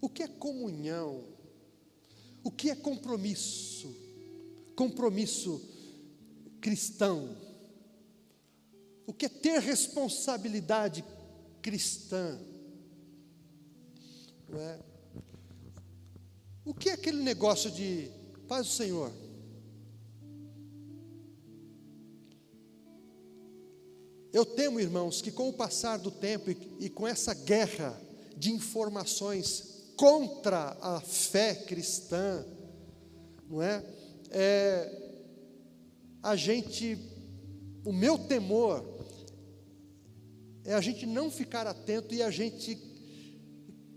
O 0.00 0.08
que 0.08 0.22
é 0.22 0.28
comunhão? 0.28 1.24
O 2.42 2.50
que 2.50 2.70
é 2.70 2.74
compromisso? 2.74 3.94
Compromisso 4.74 5.60
cristão. 6.60 7.36
O 9.06 9.12
que 9.12 9.26
é 9.26 9.28
ter 9.28 9.60
responsabilidade 9.60 11.04
cristã? 11.60 12.38
Não 14.48 14.60
é? 14.60 14.78
O 16.64 16.72
que 16.72 16.90
é 16.90 16.92
aquele 16.92 17.22
negócio 17.22 17.70
de 17.70 18.10
paz 18.46 18.66
do 18.66 18.72
Senhor? 18.72 19.12
Eu 24.32 24.44
temo, 24.44 24.78
irmãos, 24.78 25.20
que 25.20 25.32
com 25.32 25.48
o 25.48 25.52
passar 25.52 25.98
do 25.98 26.10
tempo 26.10 26.50
e, 26.78 26.88
com 26.88 27.06
essa 27.06 27.34
guerra 27.34 28.00
de 28.36 28.52
informações 28.52 29.92
contra 29.96 30.76
a 30.80 31.00
fé 31.00 31.54
cristã, 31.54 32.44
não 33.48 33.60
é? 33.60 33.84
é 34.30 35.10
a 36.22 36.36
gente, 36.36 36.96
o 37.84 37.92
meu 37.92 38.18
temor 38.18 38.84
é 40.64 40.74
a 40.74 40.80
gente 40.80 41.06
não 41.06 41.30
ficar 41.30 41.66
atento 41.66 42.14
e 42.14 42.22
a 42.22 42.30
gente 42.30 42.78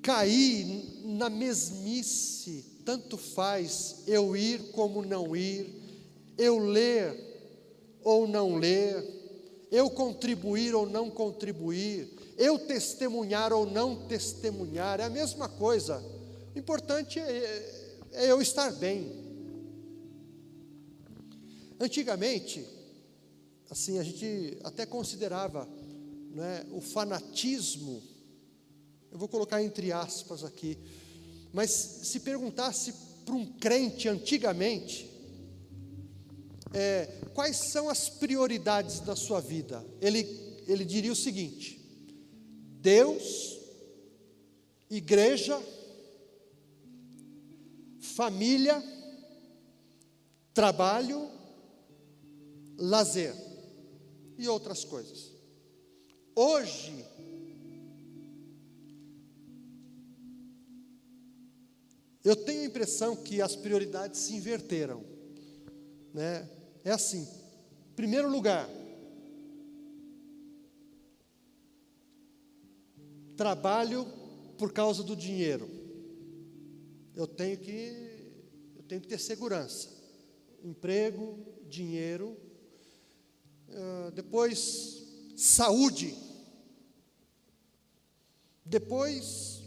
cair 0.01 0.65
na 1.05 1.29
mesmice, 1.29 2.81
tanto 2.83 3.17
faz 3.17 4.03
eu 4.07 4.35
ir 4.35 4.71
como 4.71 5.05
não 5.05 5.35
ir, 5.35 5.69
eu 6.37 6.57
ler 6.57 7.15
ou 8.03 8.27
não 8.27 8.55
ler, 8.55 9.22
eu 9.73 9.89
contribuir 9.89 10.75
ou 10.75 10.85
não 10.85 11.09
contribuir, 11.09 12.07
eu 12.37 12.59
testemunhar 12.59 13.51
ou 13.51 13.65
não 13.65 14.07
testemunhar, 14.07 14.99
é 14.99 15.03
a 15.05 15.09
mesma 15.09 15.49
coisa. 15.49 15.99
O 16.55 16.59
importante 16.59 17.17
é, 17.17 17.97
é 18.11 18.31
eu 18.31 18.39
estar 18.39 18.71
bem. 18.73 19.11
Antigamente, 21.79 22.63
assim, 23.67 23.97
a 23.97 24.03
gente 24.03 24.59
até 24.63 24.85
considerava 24.85 25.67
né, 26.29 26.67
o 26.71 26.79
fanatismo, 26.79 28.03
eu 29.11 29.17
vou 29.17 29.27
colocar 29.27 29.59
entre 29.63 29.91
aspas 29.91 30.43
aqui, 30.43 30.77
mas 31.51 31.71
se 31.71 32.19
perguntasse 32.19 32.93
para 33.25 33.33
um 33.33 33.43
crente 33.53 34.07
antigamente, 34.07 35.09
é, 36.73 37.05
quais 37.33 37.71
são 37.71 37.87
as 37.87 38.09
prioridades 38.09 38.99
da 38.99 39.15
sua 39.15 39.39
vida? 39.39 39.85
Ele, 40.01 40.27
ele 40.67 40.83
diria 40.83 41.11
o 41.11 41.15
seguinte: 41.15 41.79
Deus, 42.81 43.59
igreja, 44.89 45.61
família, 47.99 48.83
trabalho, 50.53 51.29
lazer 52.77 53.35
e 54.37 54.47
outras 54.47 54.83
coisas. 54.83 55.31
Hoje, 56.35 57.05
eu 62.23 62.35
tenho 62.35 62.61
a 62.61 62.65
impressão 62.65 63.15
que 63.15 63.41
as 63.41 63.55
prioridades 63.55 64.19
se 64.21 64.33
inverteram, 64.33 65.03
né? 66.13 66.49
É 66.85 66.91
assim, 66.91 67.25
primeiro 67.95 68.29
lugar, 68.29 68.69
trabalho 73.37 74.05
por 74.57 74.73
causa 74.73 75.01
do 75.01 75.15
dinheiro. 75.15 75.69
Eu 77.15 77.25
tenho 77.25 77.57
que 77.57 78.11
eu 78.75 78.83
tenho 78.83 79.01
que 79.01 79.07
ter 79.07 79.19
segurança, 79.19 79.89
emprego, 80.61 81.39
dinheiro, 81.69 82.37
uh, 83.69 84.11
depois 84.11 85.03
saúde, 85.37 86.15
depois 88.65 89.63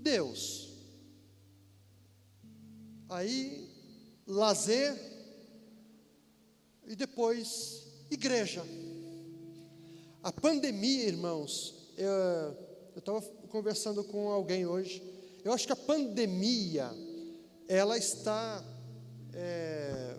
Deus, 0.00 0.72
aí 3.08 3.68
lazer 4.26 5.15
e 6.86 6.94
depois 6.94 7.82
igreja. 8.10 8.64
A 10.22 10.32
pandemia, 10.32 11.04
irmãos, 11.04 11.74
eu 11.96 12.98
estava 12.98 13.20
conversando 13.48 14.04
com 14.04 14.28
alguém 14.30 14.66
hoje. 14.66 15.02
Eu 15.44 15.52
acho 15.52 15.66
que 15.66 15.72
a 15.72 15.76
pandemia 15.76 16.90
ela 17.68 17.96
está 17.96 18.64
é, 19.32 20.16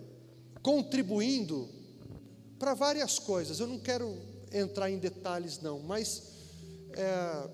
contribuindo 0.62 1.68
para 2.58 2.74
várias 2.74 3.18
coisas. 3.18 3.60
Eu 3.60 3.66
não 3.66 3.78
quero 3.78 4.16
entrar 4.52 4.90
em 4.90 4.98
detalhes 4.98 5.60
não, 5.60 5.80
mas 5.80 6.22
é, 6.92 7.50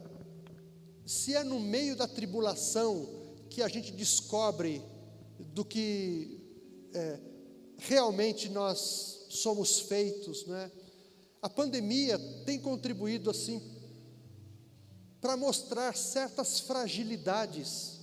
se 1.05 1.35
é 1.35 1.43
no 1.45 1.61
meio 1.61 1.97
da 1.97 2.07
tribulação 2.07 3.09
que 3.51 3.63
a 3.63 3.69
gente 3.69 3.93
descobre 3.93 4.83
do 5.39 5.65
que 5.65 6.41
é, 6.93 7.19
realmente 7.79 8.49
nós 8.49 9.27
somos 9.31 9.81
feitos, 9.81 10.47
né? 10.47 10.71
A 11.43 11.49
pandemia 11.49 12.19
tem 12.47 12.59
contribuído 12.59 13.31
assim 13.31 13.61
para 15.21 15.37
mostrar 15.37 15.97
certas 15.97 16.61
fragilidades 16.61 18.01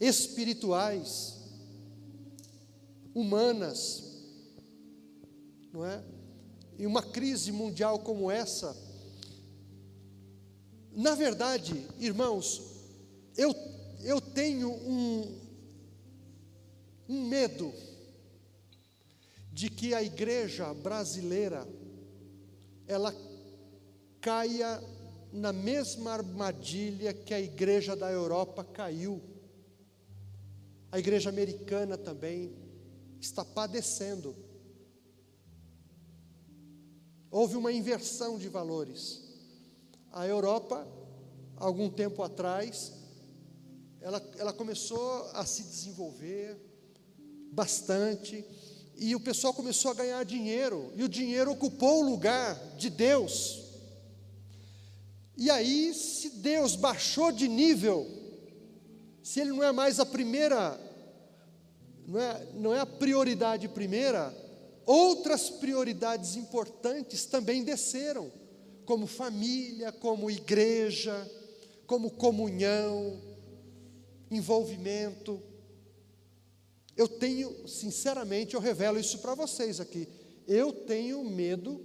espirituais, 0.00 1.38
humanas, 3.14 4.04
não 5.72 5.84
é? 5.84 6.02
E 6.78 6.86
uma 6.86 7.02
crise 7.02 7.50
mundial 7.52 7.98
como 7.98 8.30
essa, 8.30 8.76
na 10.92 11.14
verdade, 11.14 11.86
irmãos, 11.98 12.62
eu, 13.36 13.54
eu 14.02 14.20
tenho 14.20 14.70
um, 14.70 15.38
um 17.08 17.22
medo 17.28 17.72
de 19.58 19.68
que 19.68 19.92
a 19.92 20.00
igreja 20.00 20.72
brasileira 20.72 21.66
ela 22.86 23.12
caia 24.20 24.80
na 25.32 25.52
mesma 25.52 26.12
armadilha 26.12 27.12
que 27.12 27.34
a 27.34 27.40
igreja 27.40 27.96
da 27.96 28.08
Europa 28.08 28.62
caiu. 28.62 29.20
A 30.92 30.98
igreja 31.00 31.28
americana 31.28 31.98
também 31.98 32.54
está 33.20 33.44
padecendo. 33.44 34.32
Houve 37.28 37.56
uma 37.56 37.72
inversão 37.72 38.38
de 38.38 38.48
valores. 38.48 39.24
A 40.12 40.24
Europa, 40.24 40.86
algum 41.56 41.90
tempo 41.90 42.22
atrás, 42.22 42.92
ela, 44.00 44.24
ela 44.38 44.52
começou 44.52 45.24
a 45.32 45.44
se 45.44 45.64
desenvolver 45.64 46.56
bastante, 47.50 48.46
e 48.98 49.14
o 49.14 49.20
pessoal 49.20 49.54
começou 49.54 49.92
a 49.92 49.94
ganhar 49.94 50.24
dinheiro, 50.24 50.92
e 50.96 51.04
o 51.04 51.08
dinheiro 51.08 51.52
ocupou 51.52 52.02
o 52.02 52.10
lugar 52.10 52.54
de 52.76 52.90
Deus. 52.90 53.62
E 55.36 55.48
aí, 55.50 55.94
se 55.94 56.30
Deus 56.30 56.74
baixou 56.74 57.30
de 57.30 57.46
nível, 57.46 58.06
se 59.22 59.40
Ele 59.40 59.50
não 59.50 59.62
é 59.62 59.70
mais 59.70 60.00
a 60.00 60.06
primeira, 60.06 60.78
não 62.08 62.20
é, 62.20 62.46
não 62.54 62.74
é 62.74 62.80
a 62.80 62.86
prioridade 62.86 63.68
primeira, 63.68 64.34
outras 64.84 65.48
prioridades 65.48 66.34
importantes 66.34 67.24
também 67.24 67.62
desceram, 67.62 68.32
como 68.84 69.06
família, 69.06 69.92
como 69.92 70.28
igreja, 70.28 71.30
como 71.86 72.10
comunhão, 72.10 73.20
envolvimento. 74.28 75.40
Eu 76.98 77.06
tenho, 77.06 77.68
sinceramente, 77.68 78.56
eu 78.56 78.60
revelo 78.60 78.98
isso 78.98 79.20
para 79.20 79.32
vocês 79.32 79.78
aqui. 79.78 80.08
Eu 80.48 80.72
tenho 80.72 81.22
medo 81.22 81.80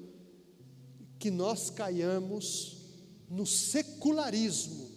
que 1.19 1.30
nós 1.30 1.69
caiamos 1.69 2.82
no 3.30 3.45
secularismo. 3.45 4.91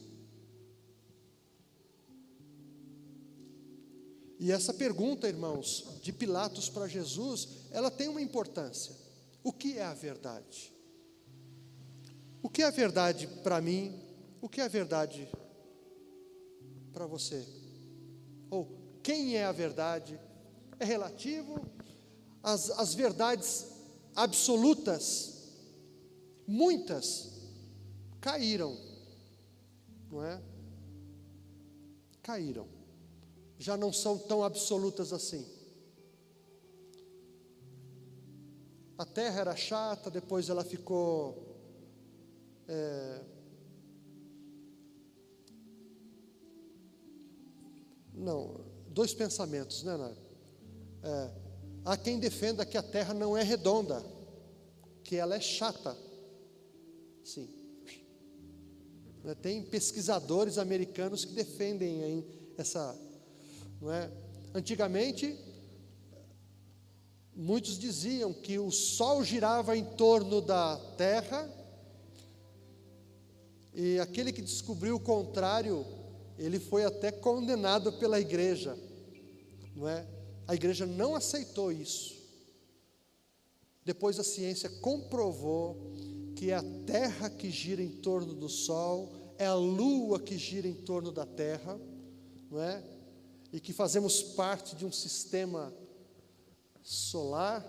E 4.40 4.50
essa 4.50 4.72
pergunta, 4.72 5.28
irmãos, 5.28 5.98
de 6.00 6.14
Pilatos 6.14 6.70
para 6.70 6.88
Jesus, 6.88 7.48
ela 7.70 7.90
tem 7.90 8.08
uma 8.08 8.22
importância. 8.22 8.96
O 9.44 9.52
que 9.52 9.76
é 9.76 9.84
a 9.84 9.92
verdade? 9.92 10.72
O 12.42 12.48
que 12.48 12.62
é 12.62 12.64
a 12.64 12.70
verdade 12.70 13.26
para 13.42 13.60
mim? 13.60 14.00
O 14.40 14.48
que 14.48 14.62
é 14.62 14.64
a 14.64 14.68
verdade 14.68 15.28
para 16.94 17.06
você? 17.06 17.46
Ou 18.48 18.85
quem 19.06 19.36
é 19.36 19.44
a 19.44 19.52
verdade, 19.52 20.18
é 20.80 20.84
relativo 20.84 21.64
às, 22.42 22.70
às 22.70 22.92
verdades 22.92 23.64
absolutas, 24.16 25.52
muitas 26.44 27.30
caíram, 28.20 28.76
não 30.10 30.24
é? 30.24 30.42
Caíram, 32.20 32.66
já 33.56 33.76
não 33.76 33.92
são 33.92 34.18
tão 34.18 34.42
absolutas 34.42 35.12
assim. 35.12 35.46
A 38.98 39.04
terra 39.04 39.42
era 39.42 39.54
chata, 39.54 40.10
depois 40.10 40.48
ela 40.48 40.64
ficou. 40.64 41.54
É, 42.66 43.24
não, 48.12 48.65
dois 48.96 49.12
pensamentos, 49.12 49.82
né, 49.82 49.94
Nário? 49.94 50.16
É, 51.02 51.30
há 51.84 51.98
quem 51.98 52.18
defenda 52.18 52.64
que 52.64 52.78
a 52.78 52.82
Terra 52.82 53.12
não 53.12 53.36
é 53.36 53.42
redonda, 53.42 54.02
que 55.04 55.16
ela 55.16 55.36
é 55.36 55.40
chata. 55.40 55.94
Sim. 57.22 57.46
Né, 59.22 59.34
tem 59.34 59.62
pesquisadores 59.62 60.56
americanos 60.56 61.26
que 61.26 61.34
defendem 61.34 62.24
essa. 62.56 62.98
Não 63.82 63.92
é? 63.92 64.10
Antigamente, 64.54 65.38
muitos 67.34 67.78
diziam 67.78 68.32
que 68.32 68.58
o 68.58 68.70
Sol 68.70 69.22
girava 69.22 69.76
em 69.76 69.84
torno 69.84 70.40
da 70.40 70.78
Terra, 70.96 71.46
e 73.74 74.00
aquele 74.00 74.32
que 74.32 74.40
descobriu 74.40 74.96
o 74.96 75.00
contrário, 75.00 75.84
ele 76.38 76.58
foi 76.58 76.86
até 76.86 77.12
condenado 77.12 77.92
pela 77.92 78.18
igreja 78.18 78.85
não 79.76 79.86
é? 79.86 80.06
A 80.48 80.54
igreja 80.54 80.86
não 80.86 81.14
aceitou 81.14 81.70
isso. 81.70 82.16
Depois 83.84 84.18
a 84.18 84.24
ciência 84.24 84.70
comprovou 84.80 85.92
que 86.34 86.50
é 86.50 86.54
a 86.54 86.64
terra 86.86 87.30
que 87.30 87.50
gira 87.50 87.82
em 87.82 87.90
torno 87.90 88.34
do 88.34 88.48
sol, 88.48 89.12
é 89.38 89.46
a 89.46 89.54
lua 89.54 90.18
que 90.18 90.36
gira 90.36 90.66
em 90.66 90.74
torno 90.74 91.12
da 91.12 91.24
terra, 91.24 91.78
não 92.50 92.60
é? 92.60 92.82
E 93.52 93.60
que 93.60 93.72
fazemos 93.72 94.22
parte 94.22 94.74
de 94.74 94.84
um 94.84 94.92
sistema 94.92 95.72
solar, 96.82 97.64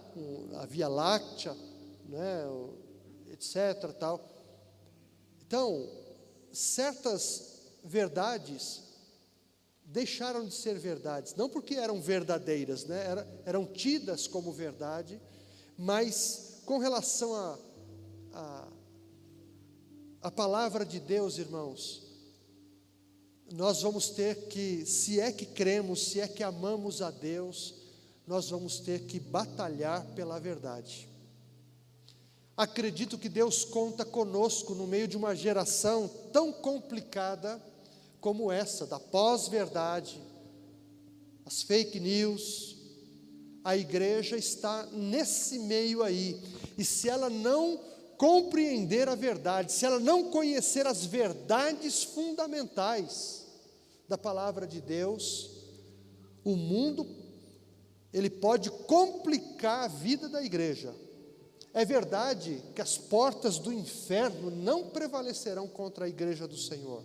a 0.55 0.66
Via 0.66 0.88
Láctea, 0.88 1.55
né, 2.08 2.43
etc. 3.32 3.93
Tal. 3.99 4.22
Então, 5.45 5.88
certas 6.51 7.58
verdades 7.84 8.86
deixaram 9.88 10.45
de 10.45 10.53
ser 10.53 10.77
verdades, 10.77 11.33
não 11.35 11.49
porque 11.49 11.75
eram 11.75 12.01
verdadeiras, 12.01 12.85
né? 12.85 13.05
Era, 13.05 13.41
eram 13.45 13.65
tidas 13.65 14.27
como 14.27 14.51
verdade, 14.51 15.19
mas 15.77 16.61
com 16.65 16.77
relação 16.77 17.33
a, 17.33 17.59
a, 18.33 18.67
a 20.23 20.31
palavra 20.31 20.85
de 20.85 20.99
Deus, 20.99 21.38
irmãos, 21.38 22.05
nós 23.53 23.81
vamos 23.81 24.09
ter 24.09 24.47
que, 24.47 24.85
se 24.85 25.21
é 25.21 25.31
que 25.31 25.45
cremos, 25.45 26.09
se 26.09 26.19
é 26.19 26.27
que 26.27 26.43
amamos 26.43 27.01
a 27.01 27.09
Deus, 27.09 27.75
nós 28.27 28.49
vamos 28.49 28.81
ter 28.81 29.05
que 29.05 29.21
batalhar 29.21 30.05
pela 30.07 30.38
verdade. 30.38 31.07
Acredito 32.57 33.17
que 33.17 33.29
Deus 33.29 33.63
conta 33.63 34.03
conosco 34.03 34.75
no 34.75 34.85
meio 34.85 35.07
de 35.07 35.15
uma 35.15 35.33
geração 35.33 36.09
tão 36.33 36.51
complicada 36.51 37.61
como 38.20 38.51
essa, 38.51 38.86
da 38.86 38.99
pós-verdade, 38.99 40.22
as 41.45 41.61
fake 41.61 41.99
news. 41.99 42.76
A 43.63 43.76
igreja 43.76 44.38
está 44.38 44.86
nesse 44.93 45.59
meio 45.59 46.01
aí, 46.01 46.41
e 46.78 46.86
se 46.86 47.09
ela 47.09 47.30
não 47.30 47.80
compreender 48.18 49.07
a 49.09 49.15
verdade, 49.15 49.72
se 49.72 49.86
ela 49.86 49.99
não 49.99 50.32
conhecer 50.32 50.88
as 50.88 51.05
verdades 51.05 52.03
fundamentais 52.03 53.45
da 54.07 54.18
palavra 54.18 54.65
de 54.65 54.82
Deus, 54.82 55.51
o 56.43 56.55
mundo 56.55 57.05
ele 58.13 58.30
pode 58.30 58.72
complicar 58.72 59.84
a 59.84 59.88
vida 59.88 60.30
da 60.30 60.41
igreja. 60.41 60.95
É 61.74 61.86
verdade 61.86 62.63
que 62.74 62.82
as 62.82 62.97
portas 62.97 63.59
do 63.59 63.72
inferno 63.72 64.49
não 64.49 64.89
prevalecerão 64.89 65.68
contra 65.68 66.05
a 66.05 66.09
igreja 66.09 66.47
do 66.47 66.57
Senhor. 66.57 67.03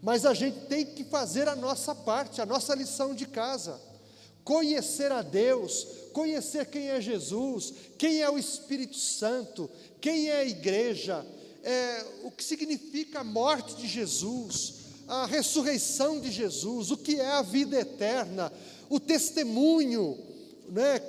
Mas 0.00 0.24
a 0.24 0.32
gente 0.32 0.60
tem 0.66 0.84
que 0.86 1.04
fazer 1.04 1.48
a 1.48 1.56
nossa 1.56 1.94
parte, 1.94 2.40
a 2.40 2.46
nossa 2.46 2.74
lição 2.74 3.14
de 3.14 3.26
casa. 3.26 3.80
Conhecer 4.44 5.12
a 5.12 5.22
Deus, 5.22 5.86
conhecer 6.12 6.66
quem 6.66 6.88
é 6.88 7.00
Jesus, 7.00 7.74
quem 7.98 8.22
é 8.22 8.30
o 8.30 8.38
Espírito 8.38 8.96
Santo, 8.96 9.68
quem 10.00 10.28
é 10.28 10.36
a 10.36 10.44
igreja, 10.44 11.26
é, 11.62 12.04
o 12.22 12.30
que 12.30 12.42
significa 12.42 13.20
a 13.20 13.24
morte 13.24 13.74
de 13.76 13.86
Jesus, 13.86 14.74
a 15.06 15.26
ressurreição 15.26 16.20
de 16.20 16.30
Jesus, 16.30 16.90
o 16.90 16.96
que 16.96 17.20
é 17.20 17.26
a 17.26 17.42
vida 17.42 17.78
eterna, 17.78 18.52
o 18.88 19.00
testemunho, 19.00 20.16
né? 20.68 21.00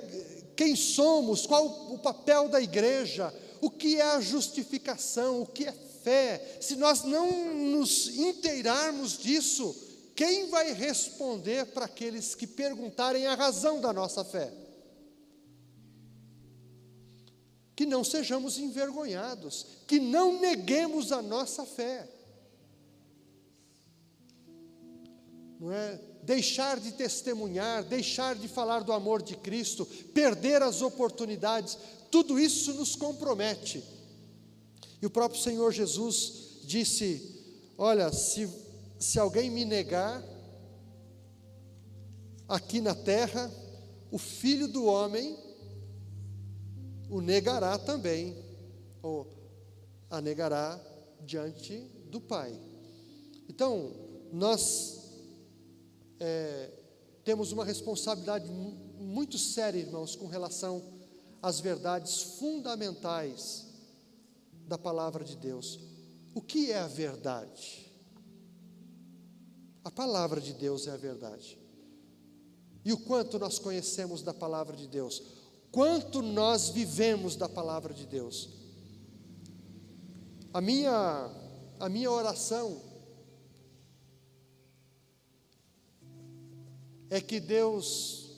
quem 0.56 0.76
somos, 0.76 1.46
qual 1.46 1.66
o 1.92 1.98
papel 1.98 2.48
da 2.48 2.60
igreja, 2.60 3.32
o 3.60 3.70
que 3.70 3.96
é 3.96 4.02
a 4.02 4.20
justificação, 4.20 5.42
o 5.42 5.46
que 5.46 5.64
é 5.64 5.74
fé. 6.02 6.58
Se 6.60 6.76
nós 6.76 7.02
não 7.02 7.54
nos 7.54 8.08
inteirarmos 8.16 9.18
disso, 9.18 9.74
quem 10.14 10.48
vai 10.48 10.72
responder 10.72 11.66
para 11.66 11.86
aqueles 11.86 12.34
que 12.34 12.46
perguntarem 12.46 13.26
a 13.26 13.34
razão 13.34 13.80
da 13.80 13.92
nossa 13.92 14.24
fé? 14.24 14.52
Que 17.74 17.86
não 17.86 18.04
sejamos 18.04 18.58
envergonhados, 18.58 19.66
que 19.86 19.98
não 19.98 20.38
neguemos 20.40 21.12
a 21.12 21.22
nossa 21.22 21.64
fé. 21.64 22.08
Não 25.58 25.72
é? 25.72 26.00
deixar 26.22 26.78
de 26.78 26.92
testemunhar, 26.92 27.82
deixar 27.84 28.34
de 28.34 28.46
falar 28.46 28.80
do 28.80 28.92
amor 28.92 29.22
de 29.22 29.36
Cristo, 29.36 29.86
perder 30.14 30.62
as 30.62 30.82
oportunidades, 30.82 31.78
tudo 32.10 32.38
isso 32.38 32.74
nos 32.74 32.94
compromete. 32.94 33.82
E 35.00 35.06
o 35.06 35.10
próprio 35.10 35.40
Senhor 35.40 35.72
Jesus 35.72 36.60
disse: 36.64 37.40
Olha, 37.76 38.12
se, 38.12 38.48
se 38.98 39.18
alguém 39.18 39.50
me 39.50 39.64
negar, 39.64 40.22
aqui 42.48 42.80
na 42.80 42.94
terra, 42.94 43.50
o 44.10 44.18
filho 44.18 44.68
do 44.68 44.84
homem 44.84 45.38
o 47.10 47.20
negará 47.20 47.76
também, 47.76 48.36
ou 49.02 49.26
a 50.08 50.20
negará 50.20 50.80
diante 51.22 51.78
do 52.08 52.20
Pai. 52.20 52.56
Então, 53.48 53.92
nós 54.32 55.10
é, 56.20 56.70
temos 57.24 57.50
uma 57.50 57.64
responsabilidade 57.64 58.48
muito 58.48 59.36
séria, 59.38 59.80
irmãos, 59.80 60.14
com 60.14 60.26
relação 60.26 60.82
às 61.42 61.58
verdades 61.58 62.22
fundamentais 62.38 63.69
da 64.70 64.78
palavra 64.78 65.24
de 65.24 65.36
Deus. 65.36 65.80
O 66.32 66.40
que 66.40 66.70
é 66.70 66.78
a 66.78 66.86
verdade? 66.86 67.92
A 69.82 69.90
palavra 69.90 70.40
de 70.40 70.52
Deus 70.52 70.86
é 70.86 70.92
a 70.92 70.96
verdade. 70.96 71.58
E 72.84 72.92
o 72.92 72.98
quanto 72.98 73.36
nós 73.36 73.58
conhecemos 73.58 74.22
da 74.22 74.32
palavra 74.32 74.76
de 74.76 74.86
Deus? 74.86 75.22
Quanto 75.72 76.22
nós 76.22 76.68
vivemos 76.68 77.34
da 77.34 77.48
palavra 77.48 77.92
de 77.92 78.06
Deus? 78.06 78.48
A 80.54 80.60
minha 80.60 81.28
a 81.80 81.88
minha 81.88 82.10
oração 82.10 82.80
é 87.08 87.20
que 87.20 87.40
Deus 87.40 88.36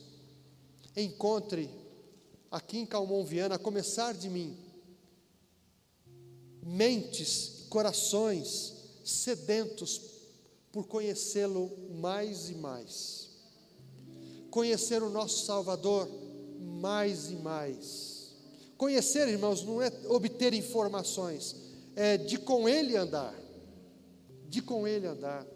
encontre 0.96 1.68
aqui 2.50 2.78
em 2.78 2.86
Calmon 2.86 3.22
Viana, 3.22 3.56
a 3.56 3.58
começar 3.58 4.14
de 4.14 4.30
mim, 4.30 4.61
mentes, 6.62 7.66
corações 7.68 8.72
sedentos 9.04 10.00
por 10.70 10.86
conhecê-lo 10.86 11.70
mais 12.00 12.48
e 12.48 12.54
mais. 12.54 13.28
Conhecer 14.50 15.02
o 15.02 15.10
nosso 15.10 15.44
Salvador 15.44 16.08
mais 16.58 17.30
e 17.30 17.36
mais. 17.36 18.32
Conhecer, 18.76 19.28
irmãos, 19.28 19.62
não 19.62 19.80
é 19.80 19.92
obter 20.08 20.54
informações, 20.54 21.54
é 21.94 22.16
de 22.16 22.38
com 22.38 22.68
Ele 22.68 22.96
andar. 22.96 23.34
De 24.48 24.60
com 24.60 24.86
Ele 24.86 25.06
andar. 25.06 25.46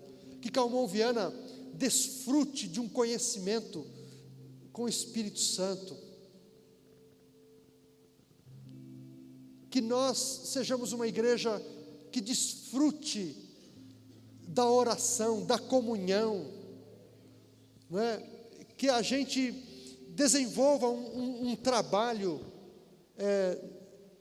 Que 0.41 0.51
Calmon 0.51 0.87
Viana 0.87 1.33
desfrute 1.75 2.69
de 2.69 2.81
um 2.81 2.89
conhecimento 2.89 3.85
com 4.73 4.85
o 4.85 4.89
Espírito 4.89 5.41
Santo. 5.41 5.97
Que 9.77 9.83
nós 9.83 10.17
sejamos 10.45 10.95
uma 10.95 11.07
igreja 11.07 11.63
que 12.11 12.19
desfrute 12.19 13.37
da 14.49 14.67
oração, 14.67 15.45
da 15.45 15.59
comunhão, 15.59 16.51
não 17.91 18.01
é? 18.01 18.23
que 18.79 18.89
a 18.89 19.03
gente 19.03 19.53
desenvolva 20.15 20.89
um, 20.89 21.19
um, 21.19 21.49
um 21.51 21.57
trabalho, 21.57 22.41
é, 23.19 23.59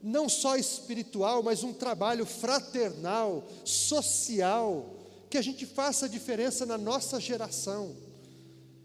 não 0.03 0.27
só 0.27 0.57
espiritual, 0.57 1.41
mas 1.41 1.63
um 1.63 1.71
trabalho 1.71 2.25
fraternal, 2.25 3.47
social, 3.63 4.93
que 5.29 5.37
a 5.37 5.41
gente 5.41 5.65
faça 5.65 6.05
a 6.05 6.09
diferença 6.09 6.65
na 6.65 6.77
nossa 6.77 7.17
geração 7.17 7.95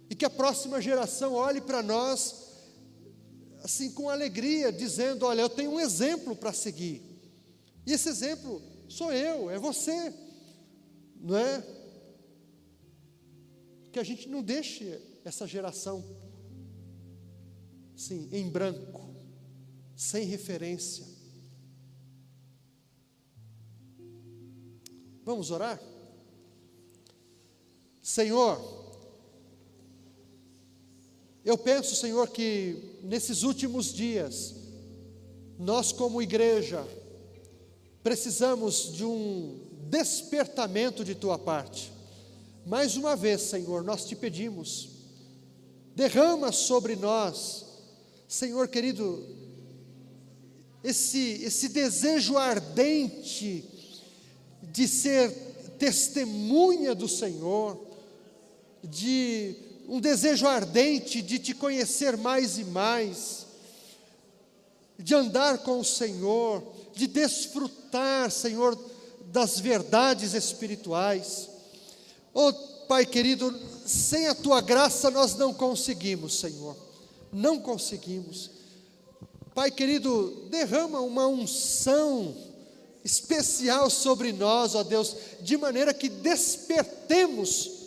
e 0.09 0.15
que 0.15 0.25
a 0.25 0.31
próxima 0.31 0.81
geração 0.81 1.35
olhe 1.35 1.61
para 1.61 1.83
nós 1.83 2.50
assim 3.63 3.91
com 3.93 4.09
alegria, 4.09 4.73
dizendo: 4.73 5.27
Olha, 5.27 5.43
eu 5.43 5.49
tenho 5.49 5.71
um 5.73 5.81
exemplo 5.81 6.35
para 6.35 6.53
seguir. 6.53 7.03
E 7.87 7.93
esse 7.93 8.09
exemplo 8.09 8.63
sou 8.89 9.13
eu, 9.13 9.51
é 9.51 9.59
você, 9.59 10.13
não 11.17 11.37
é? 11.37 11.65
Que 13.93 13.99
a 13.99 14.05
gente 14.05 14.29
não 14.29 14.43
deixe 14.43 15.01
essa 15.25 15.47
geração 15.47 16.05
sim, 17.97 18.29
em 18.33 18.49
branco, 18.49 19.15
sem 19.95 20.25
referência. 20.25 21.07
Vamos 25.25 25.51
orar? 25.51 25.81
Senhor, 28.03 28.80
eu 31.45 31.57
penso, 31.57 31.95
Senhor, 31.97 32.29
que 32.29 32.99
nesses 33.03 33.43
últimos 33.43 33.93
dias, 33.93 34.55
nós 35.59 35.93
como 35.93 36.21
igreja, 36.21 36.87
precisamos 38.03 38.93
de 38.93 39.05
um 39.05 39.59
despertamento 39.89 41.05
de 41.05 41.15
tua 41.15 41.39
parte. 41.39 41.93
Mais 42.67 42.97
uma 42.97 43.17
vez, 43.17 43.43
Senhor, 43.43 43.83
nós 43.83 44.05
te 44.05 44.15
pedimos, 44.15 44.91
derrama 45.95 46.53
sobre 46.53 46.95
nós, 46.95 47.65
Senhor 48.29 48.69
querido, 48.69 49.27
esse, 50.85 51.43
esse 51.43 51.69
desejo 51.69 52.37
ardente 52.37 53.65
de 54.63 54.87
ser 54.87 55.31
testemunha 55.79 56.95
do 56.95 57.09
Senhor, 57.09 57.79
de 58.83 59.70
um 59.91 59.99
desejo 59.99 60.47
ardente 60.47 61.21
de 61.21 61.41
te 61.41 61.53
conhecer 61.53 62.17
mais 62.17 62.59
e 62.59 62.65
mais, 62.65 63.45
de 64.97 65.17
andar 65.17 65.59
com 65.59 65.81
o 65.81 65.85
Senhor, 65.85 66.63
de 66.95 67.09
desfrutar, 67.09 68.31
Senhor, 68.31 68.79
das 69.33 69.59
verdades 69.59 70.33
espirituais. 70.33 71.49
Oh, 72.33 72.53
Pai 72.87 73.05
querido, 73.05 73.53
sem 73.85 74.29
a 74.29 74.35
tua 74.35 74.61
graça 74.61 75.11
nós 75.11 75.35
não 75.35 75.53
conseguimos, 75.53 76.39
Senhor. 76.39 76.77
Não 77.33 77.59
conseguimos. 77.59 78.51
Pai 79.57 79.73
querido, 79.73 80.47
derrama 80.51 81.01
uma 81.01 81.27
unção 81.27 82.37
especial 83.05 83.91
sobre 83.91 84.33
nós, 84.33 84.77
ó 84.77 84.85
Deus, 84.85 85.17
de 85.41 85.57
maneira 85.57 85.93
que 85.93 86.09
despertemos 86.09 87.80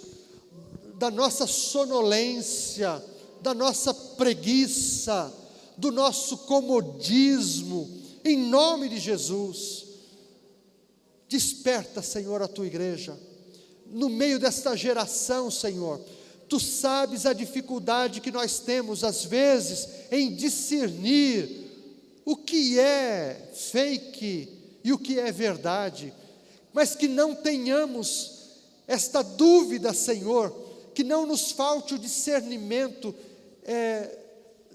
da 1.03 1.11
nossa 1.11 1.45
sonolência, 1.45 3.03
da 3.41 3.53
nossa 3.53 3.93
preguiça, 3.93 5.33
do 5.75 5.91
nosso 5.91 6.37
comodismo, 6.37 7.91
em 8.23 8.37
nome 8.37 8.87
de 8.87 8.97
Jesus. 9.01 9.83
Desperta, 11.27 12.01
Senhor, 12.01 12.41
a 12.41 12.47
tua 12.47 12.67
igreja, 12.67 13.19
no 13.87 14.07
meio 14.07 14.39
desta 14.39 14.77
geração, 14.77 15.51
Senhor. 15.51 15.99
Tu 16.47 16.57
sabes 16.57 17.25
a 17.25 17.33
dificuldade 17.33 18.21
que 18.21 18.31
nós 18.31 18.59
temos, 18.59 19.03
às 19.03 19.25
vezes, 19.25 19.89
em 20.09 20.33
discernir 20.33 21.69
o 22.23 22.37
que 22.37 22.79
é 22.79 23.51
fake 23.53 24.47
e 24.85 24.93
o 24.93 24.97
que 24.97 25.19
é 25.19 25.33
verdade, 25.33 26.13
mas 26.71 26.95
que 26.95 27.09
não 27.09 27.35
tenhamos 27.35 28.31
esta 28.87 29.21
dúvida, 29.21 29.93
Senhor, 29.93 30.63
que 30.93 31.03
não 31.03 31.25
nos 31.25 31.51
falte 31.51 31.95
o 31.95 31.99
discernimento 31.99 33.13
é, 33.63 34.17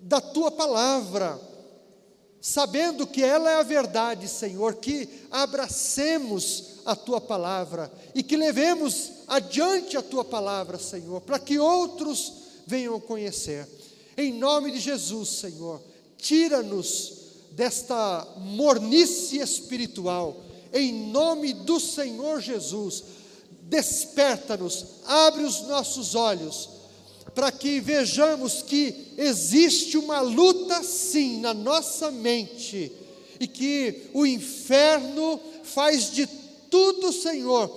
da 0.03 0.21
tua 0.21 0.51
palavra, 0.51 1.39
sabendo 2.41 3.07
que 3.07 3.23
ela 3.23 3.51
é 3.51 3.55
a 3.57 3.63
verdade, 3.63 4.29
Senhor, 4.29 4.77
que 4.77 5.09
abracemos 5.31 6.79
a 6.85 6.95
tua 6.97 7.21
palavra 7.21 7.93
e 8.15 8.23
que 8.23 8.37
levemos 8.37 9.13
adiante 9.27 9.97
a 9.97 10.03
tua 10.03 10.25
palavra, 10.25 10.79
Senhor, 10.79 11.21
para 11.21 11.39
que 11.39 11.59
outros 11.59 12.33
venham 12.67 13.01
conhecer. 13.01 13.69
Em 14.17 14.33
nome 14.33 14.71
de 14.71 14.81
Jesus, 14.81 15.29
Senhor, 15.29 15.81
tira-nos 16.17 17.19
desta 17.53 18.27
mornice 18.37 19.39
espiritual, 19.39 20.37
em 20.73 21.11
nome 21.11 21.53
do 21.53 21.81
Senhor 21.81 22.41
Jesus, 22.41 23.05
desperta-nos, 23.69 24.85
abre 25.07 25.45
os 25.45 25.63
nossos 25.63 26.15
olhos, 26.15 26.71
para 27.35 27.53
que 27.53 27.81
vejamos 27.81 28.63
que 28.63 29.13
existe 29.17 29.97
uma 29.97 30.21
luta 30.21 30.83
sim 30.83 31.41
na 31.41 31.53
nossa 31.53 32.11
mente, 32.11 32.91
e 33.39 33.47
que 33.47 34.11
o 34.15 34.27
inferno 34.27 35.39
faz 35.63 36.11
de 36.11 36.27
tudo, 36.71 37.13
Senhor, 37.13 37.69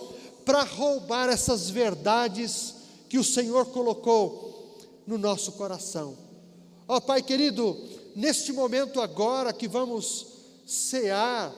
para 0.44 0.64
roubar 0.64 1.30
essas 1.30 1.70
verdades 1.70 2.74
que 3.08 3.20
o 3.20 3.24
Senhor 3.24 3.68
colocou 3.68 4.80
no 5.06 5.18
nosso 5.18 5.52
coração. 5.52 6.18
Ó 6.88 6.98
oh, 6.98 7.02
Pai 7.02 7.22
querido, 7.22 7.78
neste 8.16 8.52
momento 8.52 9.00
agora 9.00 9.54
que 9.54 9.68
vamos 9.68 10.26
cear, 10.66 11.54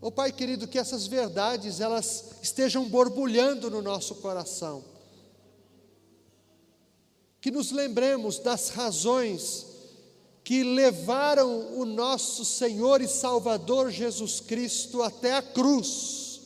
oh, 0.00 0.10
Pai 0.10 0.32
querido, 0.32 0.68
que 0.68 0.78
essas 0.78 1.06
verdades 1.06 1.80
elas 1.80 2.24
estejam 2.42 2.88
borbulhando 2.88 3.70
no 3.70 3.82
nosso 3.82 4.16
coração. 4.16 4.84
Que 7.40 7.50
nos 7.50 7.70
lembremos 7.70 8.38
das 8.38 8.70
razões 8.70 9.66
que 10.48 10.62
levaram 10.62 11.78
o 11.78 11.84
nosso 11.84 12.42
Senhor 12.44 13.02
e 13.02 13.06
Salvador 13.06 13.90
Jesus 13.90 14.40
Cristo 14.40 15.02
até 15.02 15.34
a 15.34 15.42
cruz. 15.42 16.40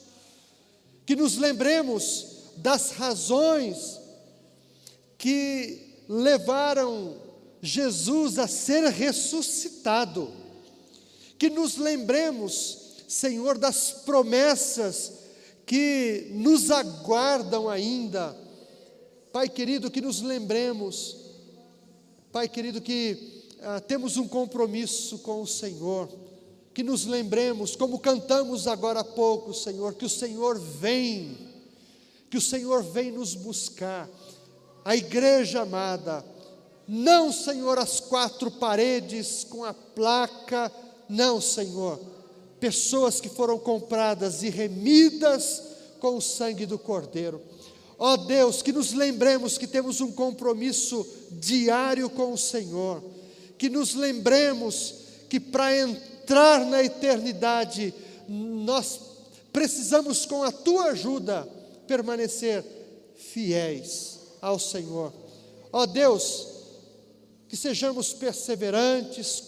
Que 1.06 1.14
nos 1.14 1.36
lembremos 1.36 2.26
das 2.56 2.90
razões 2.90 4.00
que 5.16 6.02
levaram 6.08 7.16
Jesus 7.62 8.40
a 8.40 8.48
ser 8.48 8.82
ressuscitado. 8.90 10.32
Que 11.38 11.48
nos 11.48 11.76
lembremos, 11.76 12.81
Senhor, 13.12 13.58
das 13.58 13.92
promessas 14.06 15.12
que 15.66 16.28
nos 16.30 16.70
aguardam 16.70 17.68
ainda. 17.68 18.34
Pai 19.30 19.50
querido, 19.50 19.90
que 19.90 20.00
nos 20.00 20.22
lembremos, 20.22 21.16
Pai 22.32 22.48
querido, 22.48 22.80
que 22.80 23.50
ah, 23.60 23.80
temos 23.80 24.16
um 24.16 24.26
compromisso 24.26 25.18
com 25.18 25.42
o 25.42 25.46
Senhor, 25.46 26.08
que 26.72 26.82
nos 26.82 27.04
lembremos, 27.04 27.76
como 27.76 27.98
cantamos 27.98 28.66
agora 28.66 29.00
há 29.00 29.04
pouco, 29.04 29.52
Senhor, 29.52 29.92
que 29.92 30.06
o 30.06 30.10
Senhor 30.10 30.58
vem, 30.58 31.36
que 32.30 32.38
o 32.38 32.40
Senhor 32.42 32.82
vem 32.82 33.12
nos 33.12 33.34
buscar. 33.34 34.08
A 34.82 34.96
igreja 34.96 35.60
amada, 35.60 36.24
não, 36.88 37.30
Senhor, 37.30 37.78
as 37.78 38.00
quatro 38.00 38.50
paredes 38.50 39.44
com 39.44 39.66
a 39.66 39.74
placa, 39.74 40.72
não, 41.10 41.42
Senhor. 41.42 42.21
Pessoas 42.62 43.20
que 43.20 43.28
foram 43.28 43.58
compradas 43.58 44.44
e 44.44 44.48
remidas 44.48 45.60
com 45.98 46.16
o 46.16 46.22
sangue 46.22 46.64
do 46.64 46.78
Cordeiro. 46.78 47.42
Ó 47.98 48.12
oh 48.12 48.16
Deus, 48.16 48.62
que 48.62 48.72
nos 48.72 48.92
lembremos 48.92 49.58
que 49.58 49.66
temos 49.66 50.00
um 50.00 50.12
compromisso 50.12 51.04
diário 51.32 52.08
com 52.08 52.32
o 52.32 52.38
Senhor, 52.38 53.02
que 53.58 53.68
nos 53.68 53.94
lembremos 53.94 54.94
que 55.28 55.40
para 55.40 55.76
entrar 55.76 56.64
na 56.64 56.84
eternidade, 56.84 57.92
nós 58.28 59.00
precisamos, 59.52 60.24
com 60.24 60.44
a 60.44 60.52
tua 60.52 60.92
ajuda, 60.92 61.42
permanecer 61.88 62.64
fiéis 63.16 64.20
ao 64.40 64.56
Senhor. 64.60 65.12
Ó 65.72 65.82
oh 65.82 65.86
Deus, 65.88 66.46
que 67.48 67.56
sejamos 67.56 68.12
perseverantes, 68.12 69.40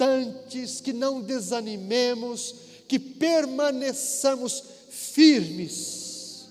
constantes, 0.00 0.80
que 0.80 0.92
não 0.92 1.20
desanimemos, 1.20 2.54
que 2.88 2.98
permaneçamos 2.98 4.64
firmes, 4.88 6.48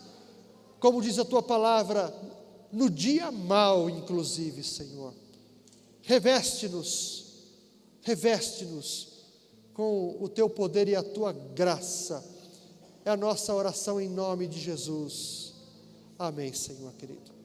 como 0.80 1.02
diz 1.02 1.18
a 1.18 1.26
tua 1.26 1.42
palavra, 1.42 2.14
no 2.72 2.90
dia 2.90 3.32
mau, 3.32 3.90
inclusive, 3.90 4.64
Senhor. 4.64 5.14
Reveste-nos, 6.04 7.26
reveste-nos 8.04 9.10
com 9.74 10.18
o 10.20 10.30
teu 10.30 10.50
poder 10.50 10.88
e 10.88 10.96
a 10.96 11.04
tua 11.04 11.34
graça. 11.34 12.24
É 13.04 13.10
a 13.10 13.18
nossa 13.18 13.54
oração 13.54 14.00
em 14.00 14.08
nome 14.08 14.48
de 14.48 14.60
Jesus. 14.60 15.54
Amém, 16.18 16.54
Senhor 16.54 16.94
querido. 16.94 17.39